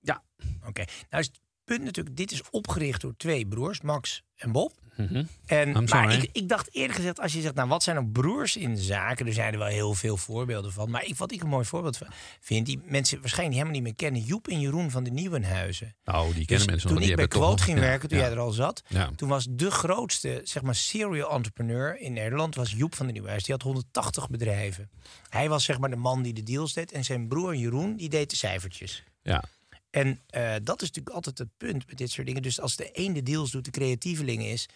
[0.00, 0.22] Ja.
[0.66, 0.84] Oké.
[1.10, 1.30] Nou is
[1.74, 4.72] punt natuurlijk, dit is opgericht door twee broers, Max en Bob.
[4.96, 5.24] Mhm.
[5.46, 8.56] En, maar ik, ik dacht eerlijk gezegd, als je zegt, nou wat zijn nou broers
[8.56, 9.26] in zaken?
[9.26, 10.90] Er zijn er wel heel veel voorbeelden van.
[10.90, 12.06] Maar ik, wat ik een mooi voorbeeld van
[12.40, 14.22] vind, die mensen waarschijnlijk helemaal niet meer kennen.
[14.22, 15.96] Joep en Jeroen van de Nieuwenhuizen.
[16.04, 17.08] Nou, die Dus kennen mensen toen nog.
[17.08, 18.24] ik bij Quote nog- ging werken, toen ja.
[18.24, 19.10] jij er al zat, Ja.
[19.16, 23.48] toen was de grootste, zeg maar, serial entrepreneur in Nederland, was Joep van de Nieuwenhuizen.
[23.48, 24.90] Die had 180 bedrijven.
[25.28, 28.08] Hij was zeg maar de man die de deals deed en zijn broer Jeroen, die
[28.08, 29.02] deed de cijfertjes.
[29.22, 29.44] Ja.
[29.92, 32.42] En eh, dat is natuurlijk altijd het punt met dit soort dingen.
[32.42, 34.68] Dus als de een de deals doet, de creatieveling is,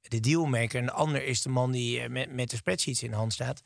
[0.00, 3.10] de dealmaker, en de ander is de man die eh, met, met de spreadsheets in
[3.10, 3.62] de hand staat.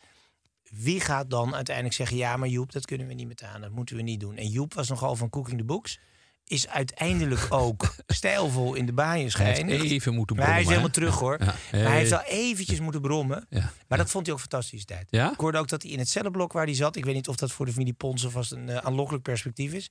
[0.71, 3.97] Wie gaat dan uiteindelijk zeggen: ja, maar Joep, dat kunnen we niet betalen, dat moeten
[3.97, 4.37] we niet doen.
[4.37, 6.01] En Joep was nogal van Cooking the Books.
[6.49, 9.69] Is uiteindelijk ook stijlvol in de baaien Hij schijnen.
[9.69, 11.13] heeft even moeten Maar hij is brommen, helemaal hè?
[11.13, 11.39] terug hoor.
[11.73, 11.79] Ja.
[11.83, 13.47] Maar hij heeft wel eventjes moeten brommen.
[13.51, 13.73] Ja.
[13.89, 15.07] Maar dat vond hij ook een fantastische tijd.
[15.11, 15.33] Ja?
[15.33, 16.97] Ik hoorde ook dat hij in het cellenblok waar hij zat...
[16.97, 19.91] ik weet niet of dat voor de familie Ponsen vast een eh, aanlokkelijk perspectief is...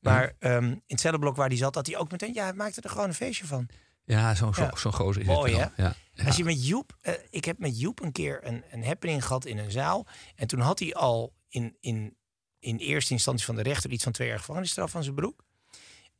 [0.00, 1.74] maar ehm, in het cellenblok waar hij zat...
[1.74, 2.34] dat hij ook meteen...
[2.34, 3.68] ja, hij maakte er gewoon een feestje van.
[4.04, 5.92] Ja, zo'n zo, zo'n gozer is Mooi, het wel.
[6.26, 6.96] Als je met Joep...
[7.00, 10.06] eh, ik heb met Joep een keer een, een happening gehad in een zaal...
[10.36, 12.16] en toen had hij al in, in,
[12.58, 13.90] in eerste instantie van de rechter...
[13.90, 15.44] iets van twee jaar gevangenisstraf van zijn broek.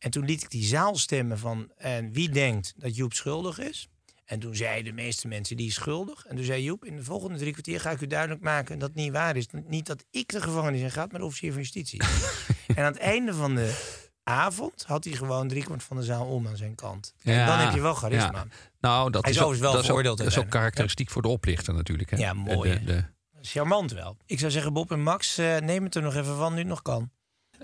[0.05, 3.89] En toen liet ik die zaal stemmen van en wie denkt dat Joep schuldig is.
[4.25, 6.25] En toen zeiden de meeste mensen die is schuldig.
[6.27, 8.89] En toen zei Joep, in de volgende drie kwartier ga ik u duidelijk maken dat
[8.89, 9.47] het niet waar is.
[9.67, 12.03] Niet dat ik de gevangenis in ga, maar de officier van justitie.
[12.67, 13.75] en aan het einde van de
[14.23, 17.15] avond had hij gewoon driekwart van de zaal om aan zijn kant.
[17.23, 18.33] En Ja, dan heb je wel charisma.
[18.33, 18.47] ja.
[18.81, 21.23] Nou, dat Hij is ook, overigens wel dat is ook, dat is ook karakteristiek voor
[21.23, 22.11] de oplichter natuurlijk.
[22.11, 22.17] Hè?
[22.17, 23.05] Ja, mooi, De- de-
[23.41, 24.17] Charmant wel.
[24.27, 26.69] Ik zou zeggen, Bob en Max, eh, neem het er nog even van nu het
[26.69, 27.11] nog kan.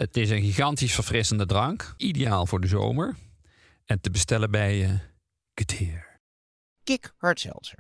[0.01, 1.95] Het is een gigantisch verfrissende drank.
[1.97, 3.17] Ideaal voor de zomer.
[3.85, 4.95] En te bestellen bij eh
[5.55, 6.21] Geteer.
[6.85, 7.79] Kik Hard Seltzer.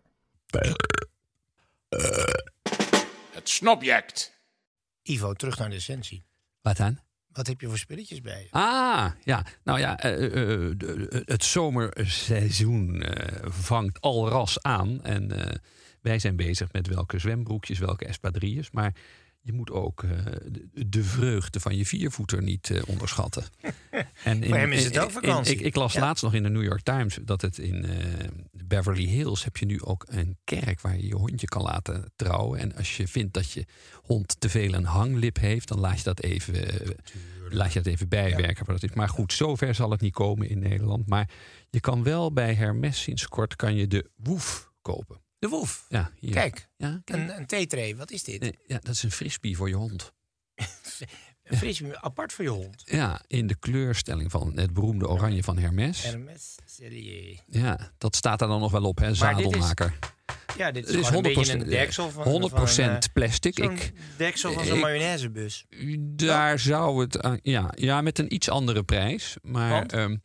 [3.30, 4.42] Het snobject.
[5.02, 6.24] Ivo, terug naar de essentie.
[6.60, 6.98] Wat dan?
[7.26, 8.50] Wat heb je voor spulletjes bij je?
[8.50, 9.44] Ah, ja.
[9.64, 10.76] Nou ja, eh, eh, eh,
[11.24, 15.02] het zomerseizoen eh, vangt al ras aan.
[15.04, 15.54] En eh,
[16.00, 18.70] wij zijn bezig met welke zwembroekjes, welke espadrilles.
[18.70, 18.94] Maar
[19.42, 20.10] je moet ook eh,
[20.48, 23.44] de, de vreugde van je viervoeter niet eh, onderschatten.
[24.24, 25.54] En Voor hem is het ook vakantie.
[25.54, 26.00] Ik, ik las Ja.
[26.00, 29.66] laatst nog in de New York Times dat het in eh, Beverly Hills heb je
[29.66, 32.58] nu ook een kerk waar je je hondje kan laten trouwen.
[32.58, 33.64] En als je vindt dat je
[34.02, 36.54] hond te veel een hanglip heeft, dan laat je dat even,
[37.48, 38.72] laat je dat even bijwerken.
[38.72, 38.92] Het is.
[38.94, 41.06] Maar goed, zover zal het niet komen in Nederland.
[41.06, 41.30] Maar
[41.70, 45.19] je kan wel bij Hermes sinds kort kan je de woef kopen.
[45.40, 45.86] De Woef.
[45.88, 46.32] Ja, hier.
[46.32, 47.20] Kijk, Ja, kijk.
[47.20, 47.96] een, een theetray.
[47.96, 48.40] Wat is dit?
[48.40, 50.12] Nee, ja, dat is een frisbee voor je hond.
[51.44, 52.82] Een frisbee apart voor je hond.
[52.84, 56.02] Ja, in de kleurstelling van het beroemde oranje van Hermes.
[56.02, 57.40] Hermes Cellier.
[57.46, 59.98] Ja, dat staat daar dan nog wel op, hè, zadelmaker.
[60.56, 62.98] Ja, dit is, is gewoon een 100%, beetje een deksel van, 100% van een, eh,
[63.12, 63.58] plastic.
[63.58, 65.66] Ik, deksel van zo'n mayonnaisebus.
[66.00, 69.36] daar zou het aan, ja, ja, met een iets andere prijs.
[69.42, 70.20] Maar Want?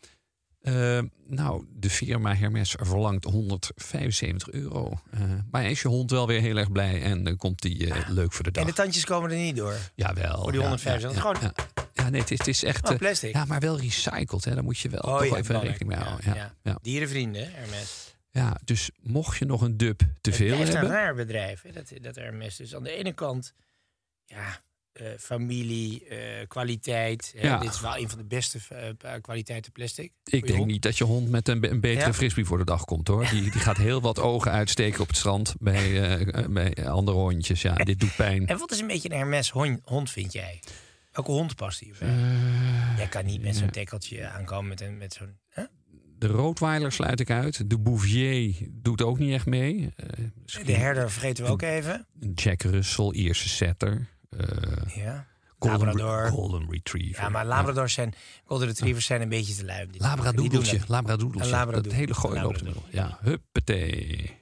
[0.65, 4.99] Eh, nou, de firma Hermes verlangt 175 euro.
[5.11, 8.09] Eh, maar is je hond wel weer heel erg blij en dan komt die eh,
[8.09, 8.63] leuk voor de dag.
[8.63, 9.75] En de tandjes komen er niet door.
[9.95, 10.41] Jawel.
[10.41, 11.23] Voor die ja, 175.
[11.23, 11.53] Ja, ja, Gewoon-
[11.93, 12.09] ja.
[12.09, 12.89] Nee, het is, het is echt.
[12.89, 13.33] Oh, plastic.
[13.33, 14.45] ja, maar wel recycled.
[14.45, 14.53] Hè.
[14.53, 16.25] Daar moet je wel Oh, toch even rekening mee houden.
[16.29, 16.77] Ja, Ja, ja.
[16.81, 18.15] Dierenvrienden, Hermes.
[18.31, 20.75] Ja, dus mocht je nog een dub te Het veel hebben.
[20.83, 22.55] een raar bedrijf, hè, dat, dat Hermes.
[22.55, 23.53] Dus aan de ene kant,
[24.25, 24.59] ja,
[24.95, 27.33] eh, familie, eh, kwaliteit.
[27.41, 27.57] Ja.
[27.57, 30.11] Dit is wel een van de beste eh, kwaliteiten plastic.
[30.23, 30.71] Ik denk hond.
[30.71, 32.13] niet dat je hond met een, een betere Ja?
[32.13, 33.29] frisbee voor de dag komt hoor.
[33.29, 37.61] Die, die gaat heel wat ogen uitsteken op het strand bij, bij andere hondjes.
[37.61, 38.47] Ja, dit doet pijn.
[38.47, 40.59] En wat is een beetje een Hermes hond, hond vind jij?
[41.11, 41.95] Welke hond past hier?
[42.97, 45.37] Jij kan niet met zo'n dekkeltje aankomen met, een, met zo'n...
[46.19, 47.69] de Rottweiler sluit ik uit.
[47.69, 49.93] De Bouvier doet ook niet echt mee.
[50.65, 52.07] De herder vergeten we ook even.
[52.33, 54.13] Jack Russell, Ierse setter.
[54.37, 55.27] Eh, Ja.
[55.59, 56.27] Golden, Labrador.
[56.29, 57.23] Golden Retriever.
[57.23, 58.13] Ja, maar Labradors zijn,
[58.45, 59.87] Golden Retrievers zijn een beetje te lui.
[59.97, 60.77] Labradoedeltje.
[60.79, 60.87] dat.
[60.89, 61.49] Labradoedeltje.
[61.51, 61.89] Een labradoodle.
[61.89, 62.73] Dat hele gooi loopt er.
[62.89, 64.37] Ja, huppatee.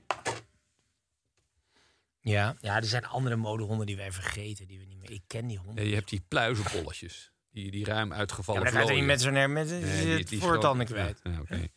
[2.20, 2.56] Ja.
[2.62, 4.68] ja, er zijn andere modehonden die wij vergeten.
[4.68, 5.12] Die we niet meer...
[5.12, 5.84] Ik ken die honden.
[5.84, 7.32] Ja, je hebt die pluizenbolletjes.
[7.52, 10.88] Die, die ruim Ja, uitgevallen maar dan gaat niet met zo'n Hermes Nee, die- voortanden
[10.88, 11.20] schoon- kwijt.
[11.24, 11.68] Ja, ja, oké.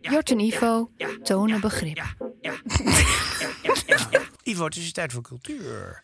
[0.00, 0.90] Jort en Ivo
[1.22, 2.02] tonen begrip.
[4.42, 6.02] Ivo, het is tijd voor cultuur.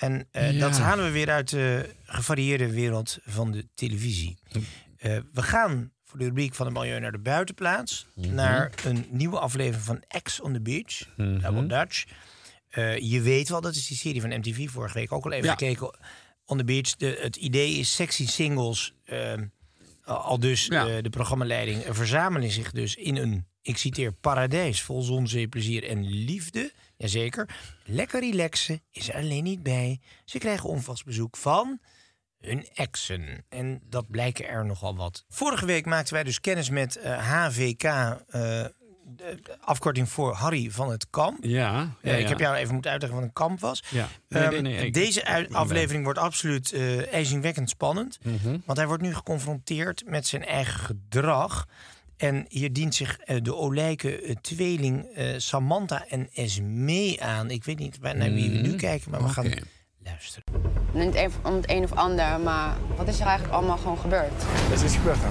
[0.00, 0.58] En eh, Ja.
[0.60, 4.38] dat halen we weer uit de gevarieerde wereld van de televisie.
[4.96, 8.06] Eh, we gaan voor de rubriek van de milieu naar de buitenplaats.
[8.14, 8.34] Mhm.
[8.34, 11.08] Naar een nieuwe aflevering van X on the Beach.
[11.16, 11.38] Mhm.
[11.40, 12.04] Double Dutch.
[12.68, 15.44] Eh, je weet wel, dat is die serie van MTV vorige week ook al even
[15.46, 15.50] Ja.
[15.52, 15.98] gekeken.
[16.44, 16.96] On the Beach.
[16.96, 18.94] De, het idee is sexy singles.
[20.04, 21.00] al dus Ja.
[21.00, 25.84] de programmaleiding eh, verzamelen zich dus in een, ik citeer, paradijs vol zon, zee, plezier
[25.88, 26.72] en liefde.
[27.00, 27.48] Jazeker.
[27.84, 30.00] Lekker relaxen is er alleen niet bij.
[30.24, 31.78] Ze krijgen onvast bezoek van
[32.40, 33.44] hun exen.
[33.48, 35.24] En dat blijken er nogal wat.
[35.28, 40.70] Vorige week maakten wij dus kennis met eh, HVK, eh, de de afkorting voor Harry
[40.70, 41.44] van het Kamp.
[41.44, 42.28] Ja, Eh, ja, ik ja.
[42.28, 43.82] heb jou even moeten uitleggen wat een kamp was.
[43.90, 44.08] Ja.
[44.28, 48.18] Nee, Ehm, nee, nee, ik- deze aflevering wordt absoluut eh ijzingwekkend spannend.
[48.22, 48.58] Mhm.
[48.64, 51.66] Want hij wordt nu geconfronteerd met zijn eigen gedrag.
[52.20, 57.50] En hier dient zich eh, de olijke eh, tweeling eh, Samantha en Esme aan.
[57.50, 58.76] Ik weet niet naar wie we nu Mhm.
[58.76, 59.52] kijken, maar we gaan
[60.04, 60.44] luisteren.
[60.92, 64.32] Niet om het een of ander, maar wat is er eigenlijk allemaal gewoon gebeurd?
[64.68, 65.30] Wat is er gebeurd dan?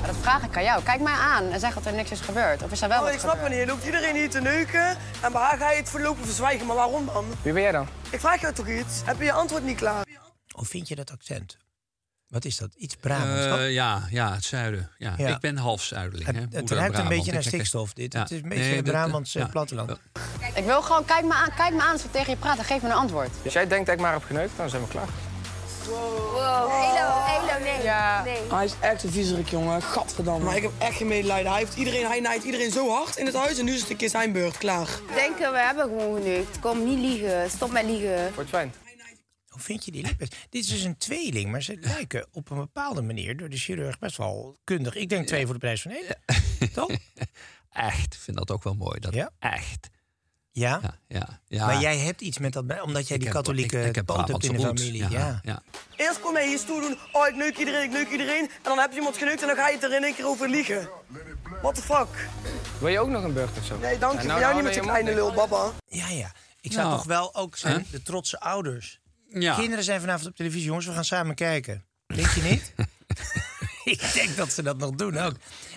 [0.00, 0.82] Ja, dat vraag ik aan jou.
[0.82, 2.62] Kijk mij aan en zeg dat er niks is gebeurd.
[2.62, 3.48] Of is er wel Oh, wat ik snap gebeurd?
[3.50, 3.68] het niet.
[3.68, 4.88] Je loopt iedereen hier te neuken
[5.22, 6.66] en bij haar ga je het voorlopig verzwijgen.
[6.66, 7.24] Maar waarom dan?
[7.42, 7.86] Wie ben jij dan?
[8.10, 9.02] Ik vraag jou toch iets?
[9.04, 10.06] Heb je je antwoord niet klaar?
[10.48, 11.56] Hoe vind je dat accent?
[12.28, 12.68] Wat is dat?
[12.76, 14.90] Iets Brabants, Eh, ja, ja, het zuiden.
[14.98, 15.14] Ja.
[15.16, 15.28] Ja.
[15.28, 16.26] Ik ben half zuideling.
[16.26, 16.58] Het, hè.
[16.60, 17.92] het ruikt een beetje naar Ik- ik- stikstof.
[17.92, 18.12] Dit.
[18.12, 18.20] Ja.
[18.20, 19.48] Het is een beetje Nee, een dat- Brabants eh, ja.
[19.48, 19.90] platteland.
[20.54, 22.64] Ik wil gewoon, kijk me aan, kijk me aan als we tegen je praten.
[22.64, 23.28] Geef me een antwoord.
[23.44, 25.08] Als jij denkt dat ik maar heb geneukt, dan zijn we klaar.
[25.84, 27.82] Helo, helo, nee.
[27.82, 28.22] Ja.
[28.22, 28.36] nee.
[28.50, 29.82] Hij is echt een viezerik, jongen.
[29.82, 30.44] Gadverdamme.
[30.44, 31.50] Maar ik heb echt geen medelijden.
[31.50, 33.90] Hij, heeft iedereen, hij naait iedereen zo hard in het huis en nu is het
[33.90, 34.58] een keer zijn beurt.
[34.58, 34.88] Klaar.
[35.14, 36.58] Denken, we hebben gewoon geneukt.
[36.60, 37.50] Kom, niet liegen.
[37.50, 38.34] Stop met liegen.
[38.34, 38.72] Wordt fijn.
[39.58, 40.28] Hoe vind je die lippen?
[40.50, 43.98] Dit is dus een tweeling, maar ze lijken op een bepaalde manier door de chirurg
[43.98, 44.94] best wel kundig.
[44.94, 46.16] Ik denk twee voor de prijs van één.
[46.72, 46.90] Toch?
[47.72, 49.00] Echt, ik vind dat ook wel mooi.
[49.00, 49.30] Dat Ja?
[49.38, 49.88] Echt.
[50.50, 50.78] Ja?
[50.82, 51.66] Ja, ja, ja.
[51.66, 54.06] Maar jij hebt iets met dat, omdat jij Ik die heb- katholieke ik- ik heb
[54.06, 55.10] poot hebt in de familie.
[55.10, 55.40] Ja.
[55.42, 55.62] ja.
[55.96, 56.98] Eerst kom je hier stoer doen.
[57.12, 58.42] Oh, ik neuk iedereen, ik neuk iedereen.
[58.44, 60.26] En dan heb je iemand geneukt en dan ga je het er in één keer
[60.26, 60.88] over liegen.
[61.62, 62.28] What the fuck?
[62.80, 63.78] Wil je ook nog een burger of zo?
[63.78, 64.18] Nee, dank je.
[64.18, 65.72] Ja, voor nou, jou nou, niet met je kleine lul, baba.
[65.88, 66.32] Ja, ja.
[66.60, 66.96] Ik zou Nou.
[66.98, 67.90] toch wel ook zijn Huh?
[67.90, 68.97] de trotse ouders.
[69.28, 69.54] Ja.
[69.54, 71.84] Kinderen zijn vanavond op televisie, jongens, we gaan samen kijken.
[72.06, 72.72] Denk je niet?
[73.94, 75.34] ik denk dat ze dat nog doen ook.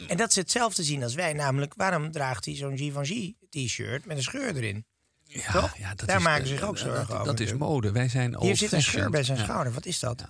[0.07, 4.17] En dat ze hetzelfde zien als wij, namelijk waarom draagt hij zo'n Givenchy t-shirt met
[4.17, 4.85] een scheur erin?
[5.23, 5.77] Ja, Toch?
[5.77, 7.91] ja, dat Daar is, maken ze zich ook zorgen dat, over Dat is mode.
[7.91, 9.43] Wij zijn Hier zit een scheur bij zijn Ja.
[9.43, 9.73] schouder.
[9.73, 10.25] Wat is dat?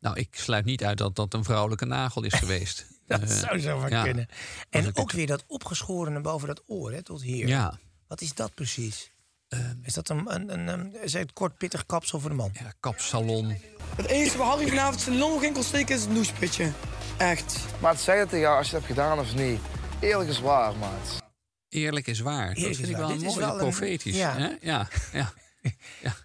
[0.00, 2.86] Nou, ik sluit niet uit dat dat een vrouwelijke nagel is geweest.
[3.06, 4.02] Dat Eh, zou zo maar ja.
[4.02, 4.28] kunnen.
[4.70, 7.48] En ook het- weer dat opgeschorene boven dat oor, hè, tot hier.
[7.48, 7.78] Ja.
[8.06, 9.10] Wat is dat precies?
[9.48, 9.74] Ehm.
[9.82, 12.50] is dat een, een, een, een, is het kort pittig kapsel voor de man?
[12.52, 13.56] Ja, kapsalon.
[13.96, 16.72] Het enige waar Harry vanavond zijn long geen kon steken is het noespitje.
[17.18, 17.56] Echt.
[17.80, 19.60] Maar zeg het tegen jou als je het hebt gedaan of niet.
[20.00, 21.22] Eerlijk is waar, maat.
[21.68, 22.48] Eerlijk is waar.
[22.48, 23.02] Eerlijk dat is vind ik waar.
[23.06, 24.16] wel een Dit is mooie wel een- profetisch.
[24.16, 24.36] ja.
[24.36, 24.54] hè?
[24.60, 25.32] Ja, ja,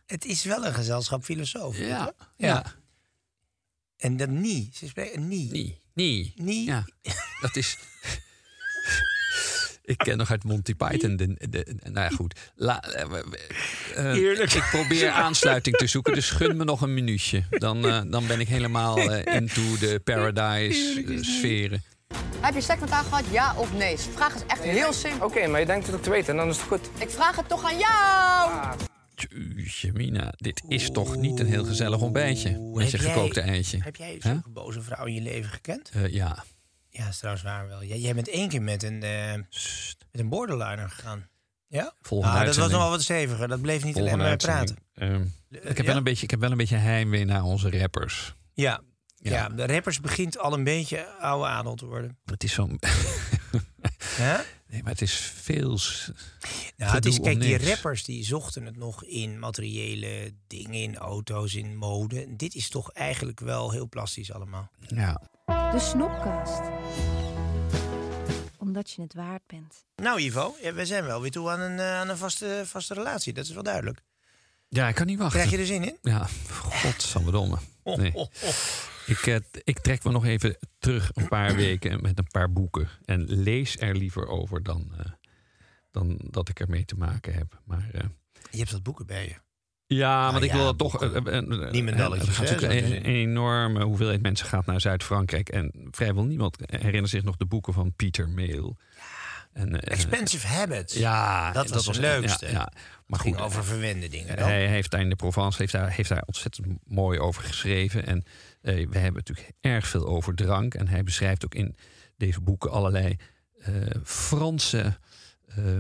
[0.05, 1.77] Het is wel een gezelschap filosoof.
[1.77, 2.13] ja, ja.
[2.37, 2.65] ja.
[3.97, 5.51] En dat nie, ze spreken nie.
[5.51, 6.33] Nee, nee.
[6.35, 6.65] Nie.
[6.65, 6.85] Ja,
[7.41, 7.77] dat is...
[9.83, 11.15] Ik ken nog uit Monty Python.
[11.15, 12.39] De, de, de- nou ja, goed.
[12.55, 13.19] La, eh,
[13.95, 14.53] eh, Eerlijk.
[14.53, 17.43] Ik probeer aansluiting te zoeken, dus gun me nog een minuutje.
[17.49, 21.83] Dan, eh, dan ben ik helemaal into de paradise eh, sferen.
[22.39, 23.95] Heb je seks met haar gehad, ja of nee?
[23.95, 25.27] De vraag is echt heel simpel.
[25.27, 26.89] Oké, maar je denkt het ook te weten en dan is het goed.
[26.99, 28.51] Ik vraag het toch aan jou!
[29.93, 33.79] Mina, dit is toch niet een heel gezellig ontbijtje met je gekookte eitje.
[33.83, 35.89] Heb jij zo'n boze vrouw in je leven gekend?
[35.93, 36.13] Eh,
[36.91, 37.83] ja, Ja, is trouwens waar wel.
[37.83, 40.05] Jij, jij bent één keer met een, eh, Sst.
[40.11, 41.29] met een borderliner gegaan.
[41.67, 41.93] Ja?
[42.01, 43.47] Volgende Ah, dat was nog wel wat steviger.
[43.47, 44.75] Dat bleef niet alleen volgende maar praten.
[44.93, 45.83] Ehm, ik, heb ja?
[45.83, 48.35] wel een beetje, ik heb wel een beetje heimwee naar onze rappers.
[48.53, 48.81] Ja.
[49.15, 49.31] Ja.
[49.31, 49.49] Ja.
[49.49, 52.17] de rappers begint al een beetje oude adel te worden.
[52.25, 52.79] Het is zo'n...
[54.17, 54.43] Ja?
[54.69, 55.79] nee, maar het is veel...
[56.77, 61.55] Nou, het is, kijk, die rappers die zochten het nog in materiële dingen, in auto's,
[61.55, 62.35] in mode.
[62.35, 64.71] Dit is toch eigenlijk wel heel plastisch allemaal.
[64.87, 66.61] Ja, De Snopkast.
[68.57, 69.85] Omdat je het waard bent.
[69.95, 72.93] Nou, Ivo, ja, we zijn wel weer toe aan een, eh, aan een vaste, vaste
[72.93, 73.33] relatie.
[73.33, 74.01] Dat is wel duidelijk.
[74.69, 75.37] ja ik kan niet wachten.
[75.39, 75.97] Krijg je er zin in?
[76.01, 78.13] Ja, godsamme Oh, Nee.
[78.13, 78.53] oh, oh.
[79.05, 82.89] Ik, eh, ik trek me nog even terug een paar weken met een paar boeken.
[83.05, 85.05] En lees er liever over dan, eh,
[85.91, 87.61] dan dat ik ermee te maken heb.
[87.65, 88.03] Maar eh,
[88.51, 89.35] Je hebt dat boeken bij je.
[89.95, 90.99] Ja, want ik ja, wil dat toch...
[90.99, 91.25] boeken.
[91.25, 91.43] eh, eh, eh,
[92.39, 95.49] natuurlijk te een, enorme hoeveelheid mensen gaat naar Zuid-Frankrijk.
[95.49, 98.77] En vrijwel niemand herinnert zich nog de boeken van Pieter Mail.
[99.53, 100.93] En, eh, Expensive Habits.
[100.93, 102.45] Ja, dat was het leukste.
[102.45, 102.71] Ja, ja.
[103.05, 104.47] Maar goed, over verwende dingen dan.
[104.47, 108.05] Hij heeft daar in de Provence heeft daar, heeft daar ontzettend mooi over geschreven.
[108.05, 108.23] En
[108.61, 110.73] we hebben natuurlijk erg veel over drank.
[110.73, 111.75] En hij beschrijft ook in
[112.17, 113.15] deze boeken allerlei
[114.03, 114.97] Franse
[115.55, 115.77] eh,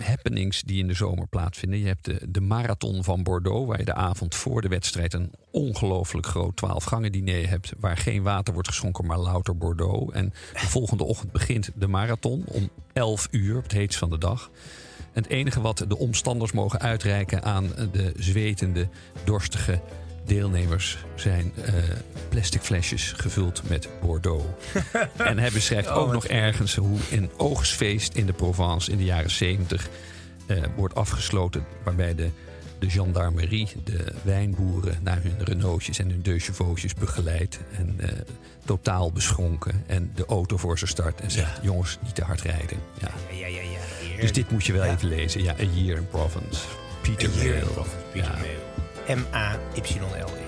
[0.00, 1.78] happenings die in de zomer plaatsvinden.
[1.78, 5.32] Je hebt de, de marathon van Bordeaux, waar je de avond voor de wedstrijd een
[5.50, 7.72] ongelooflijk groot 12 gangen diner hebt.
[7.78, 10.14] Waar geen water wordt geschonken, maar louter Bordeaux.
[10.14, 14.18] En de volgende ochtend begint de marathon om 11 uur, op het heetst van de
[14.18, 14.50] dag.
[15.12, 18.88] Het enige wat de omstanders mogen uitreiken aan de zwetende,
[19.24, 19.80] dorstige
[20.26, 21.74] deelnemers zijn eh,
[22.28, 24.44] plastic flesjes gevuld met Bordeaux.
[25.16, 29.04] en hij beschrijft Oh, ook nog ergens hoe een oogstfeest in de Provence in de
[29.04, 29.88] jaren 70
[30.46, 31.66] eh, wordt afgesloten.
[31.82, 32.28] Waarbij de,
[32.78, 37.58] de gendarmerie de wijnboeren naar hun Renaultjes en hun deux Chevaux'jes begeleidt.
[37.76, 38.08] En eh,
[38.64, 39.84] totaal beschonken.
[39.86, 42.78] En de auto voor ze start en zegt: Jongens, niet te hard rijden.
[43.00, 43.10] Ja.
[43.30, 44.20] Ja, ja, ja.
[44.20, 45.42] Dus dit moet je wel even lezen.
[45.42, 46.60] Ja, A Year in Provence.
[47.00, 47.28] Peter.
[47.28, 48.75] Provence, Peter Ja.
[49.06, 49.16] Mayle.
[49.16, 50.44] M-A-Y-L-E.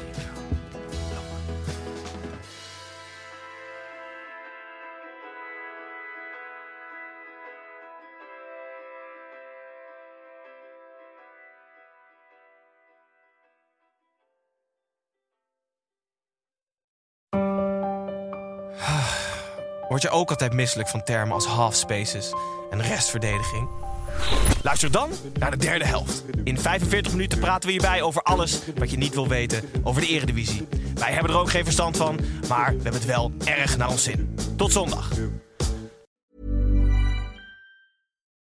[19.88, 22.32] Word je ook altijd misselijk van termen als half spaces
[22.70, 23.68] en restverdediging?
[24.62, 26.24] Luister dan naar de derde helft.
[26.44, 30.08] In 45 minuten praten we hierbij over alles wat je niet wil weten over de
[30.08, 30.66] Eredivisie.
[30.94, 34.02] Wij hebben er ook geen verstand van, maar we hebben het wel erg naar ons
[34.02, 34.36] zin.
[34.56, 35.10] Tot zondag.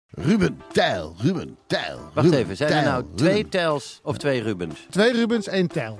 [0.10, 2.00] Ruben Tijl, Ruben Tijl.
[2.14, 3.50] Wacht Ruben even, zijn er Tijl, nou twee.
[3.50, 4.80] Tels of twee Rubens?
[4.90, 6.00] Twee Rubens, één tel.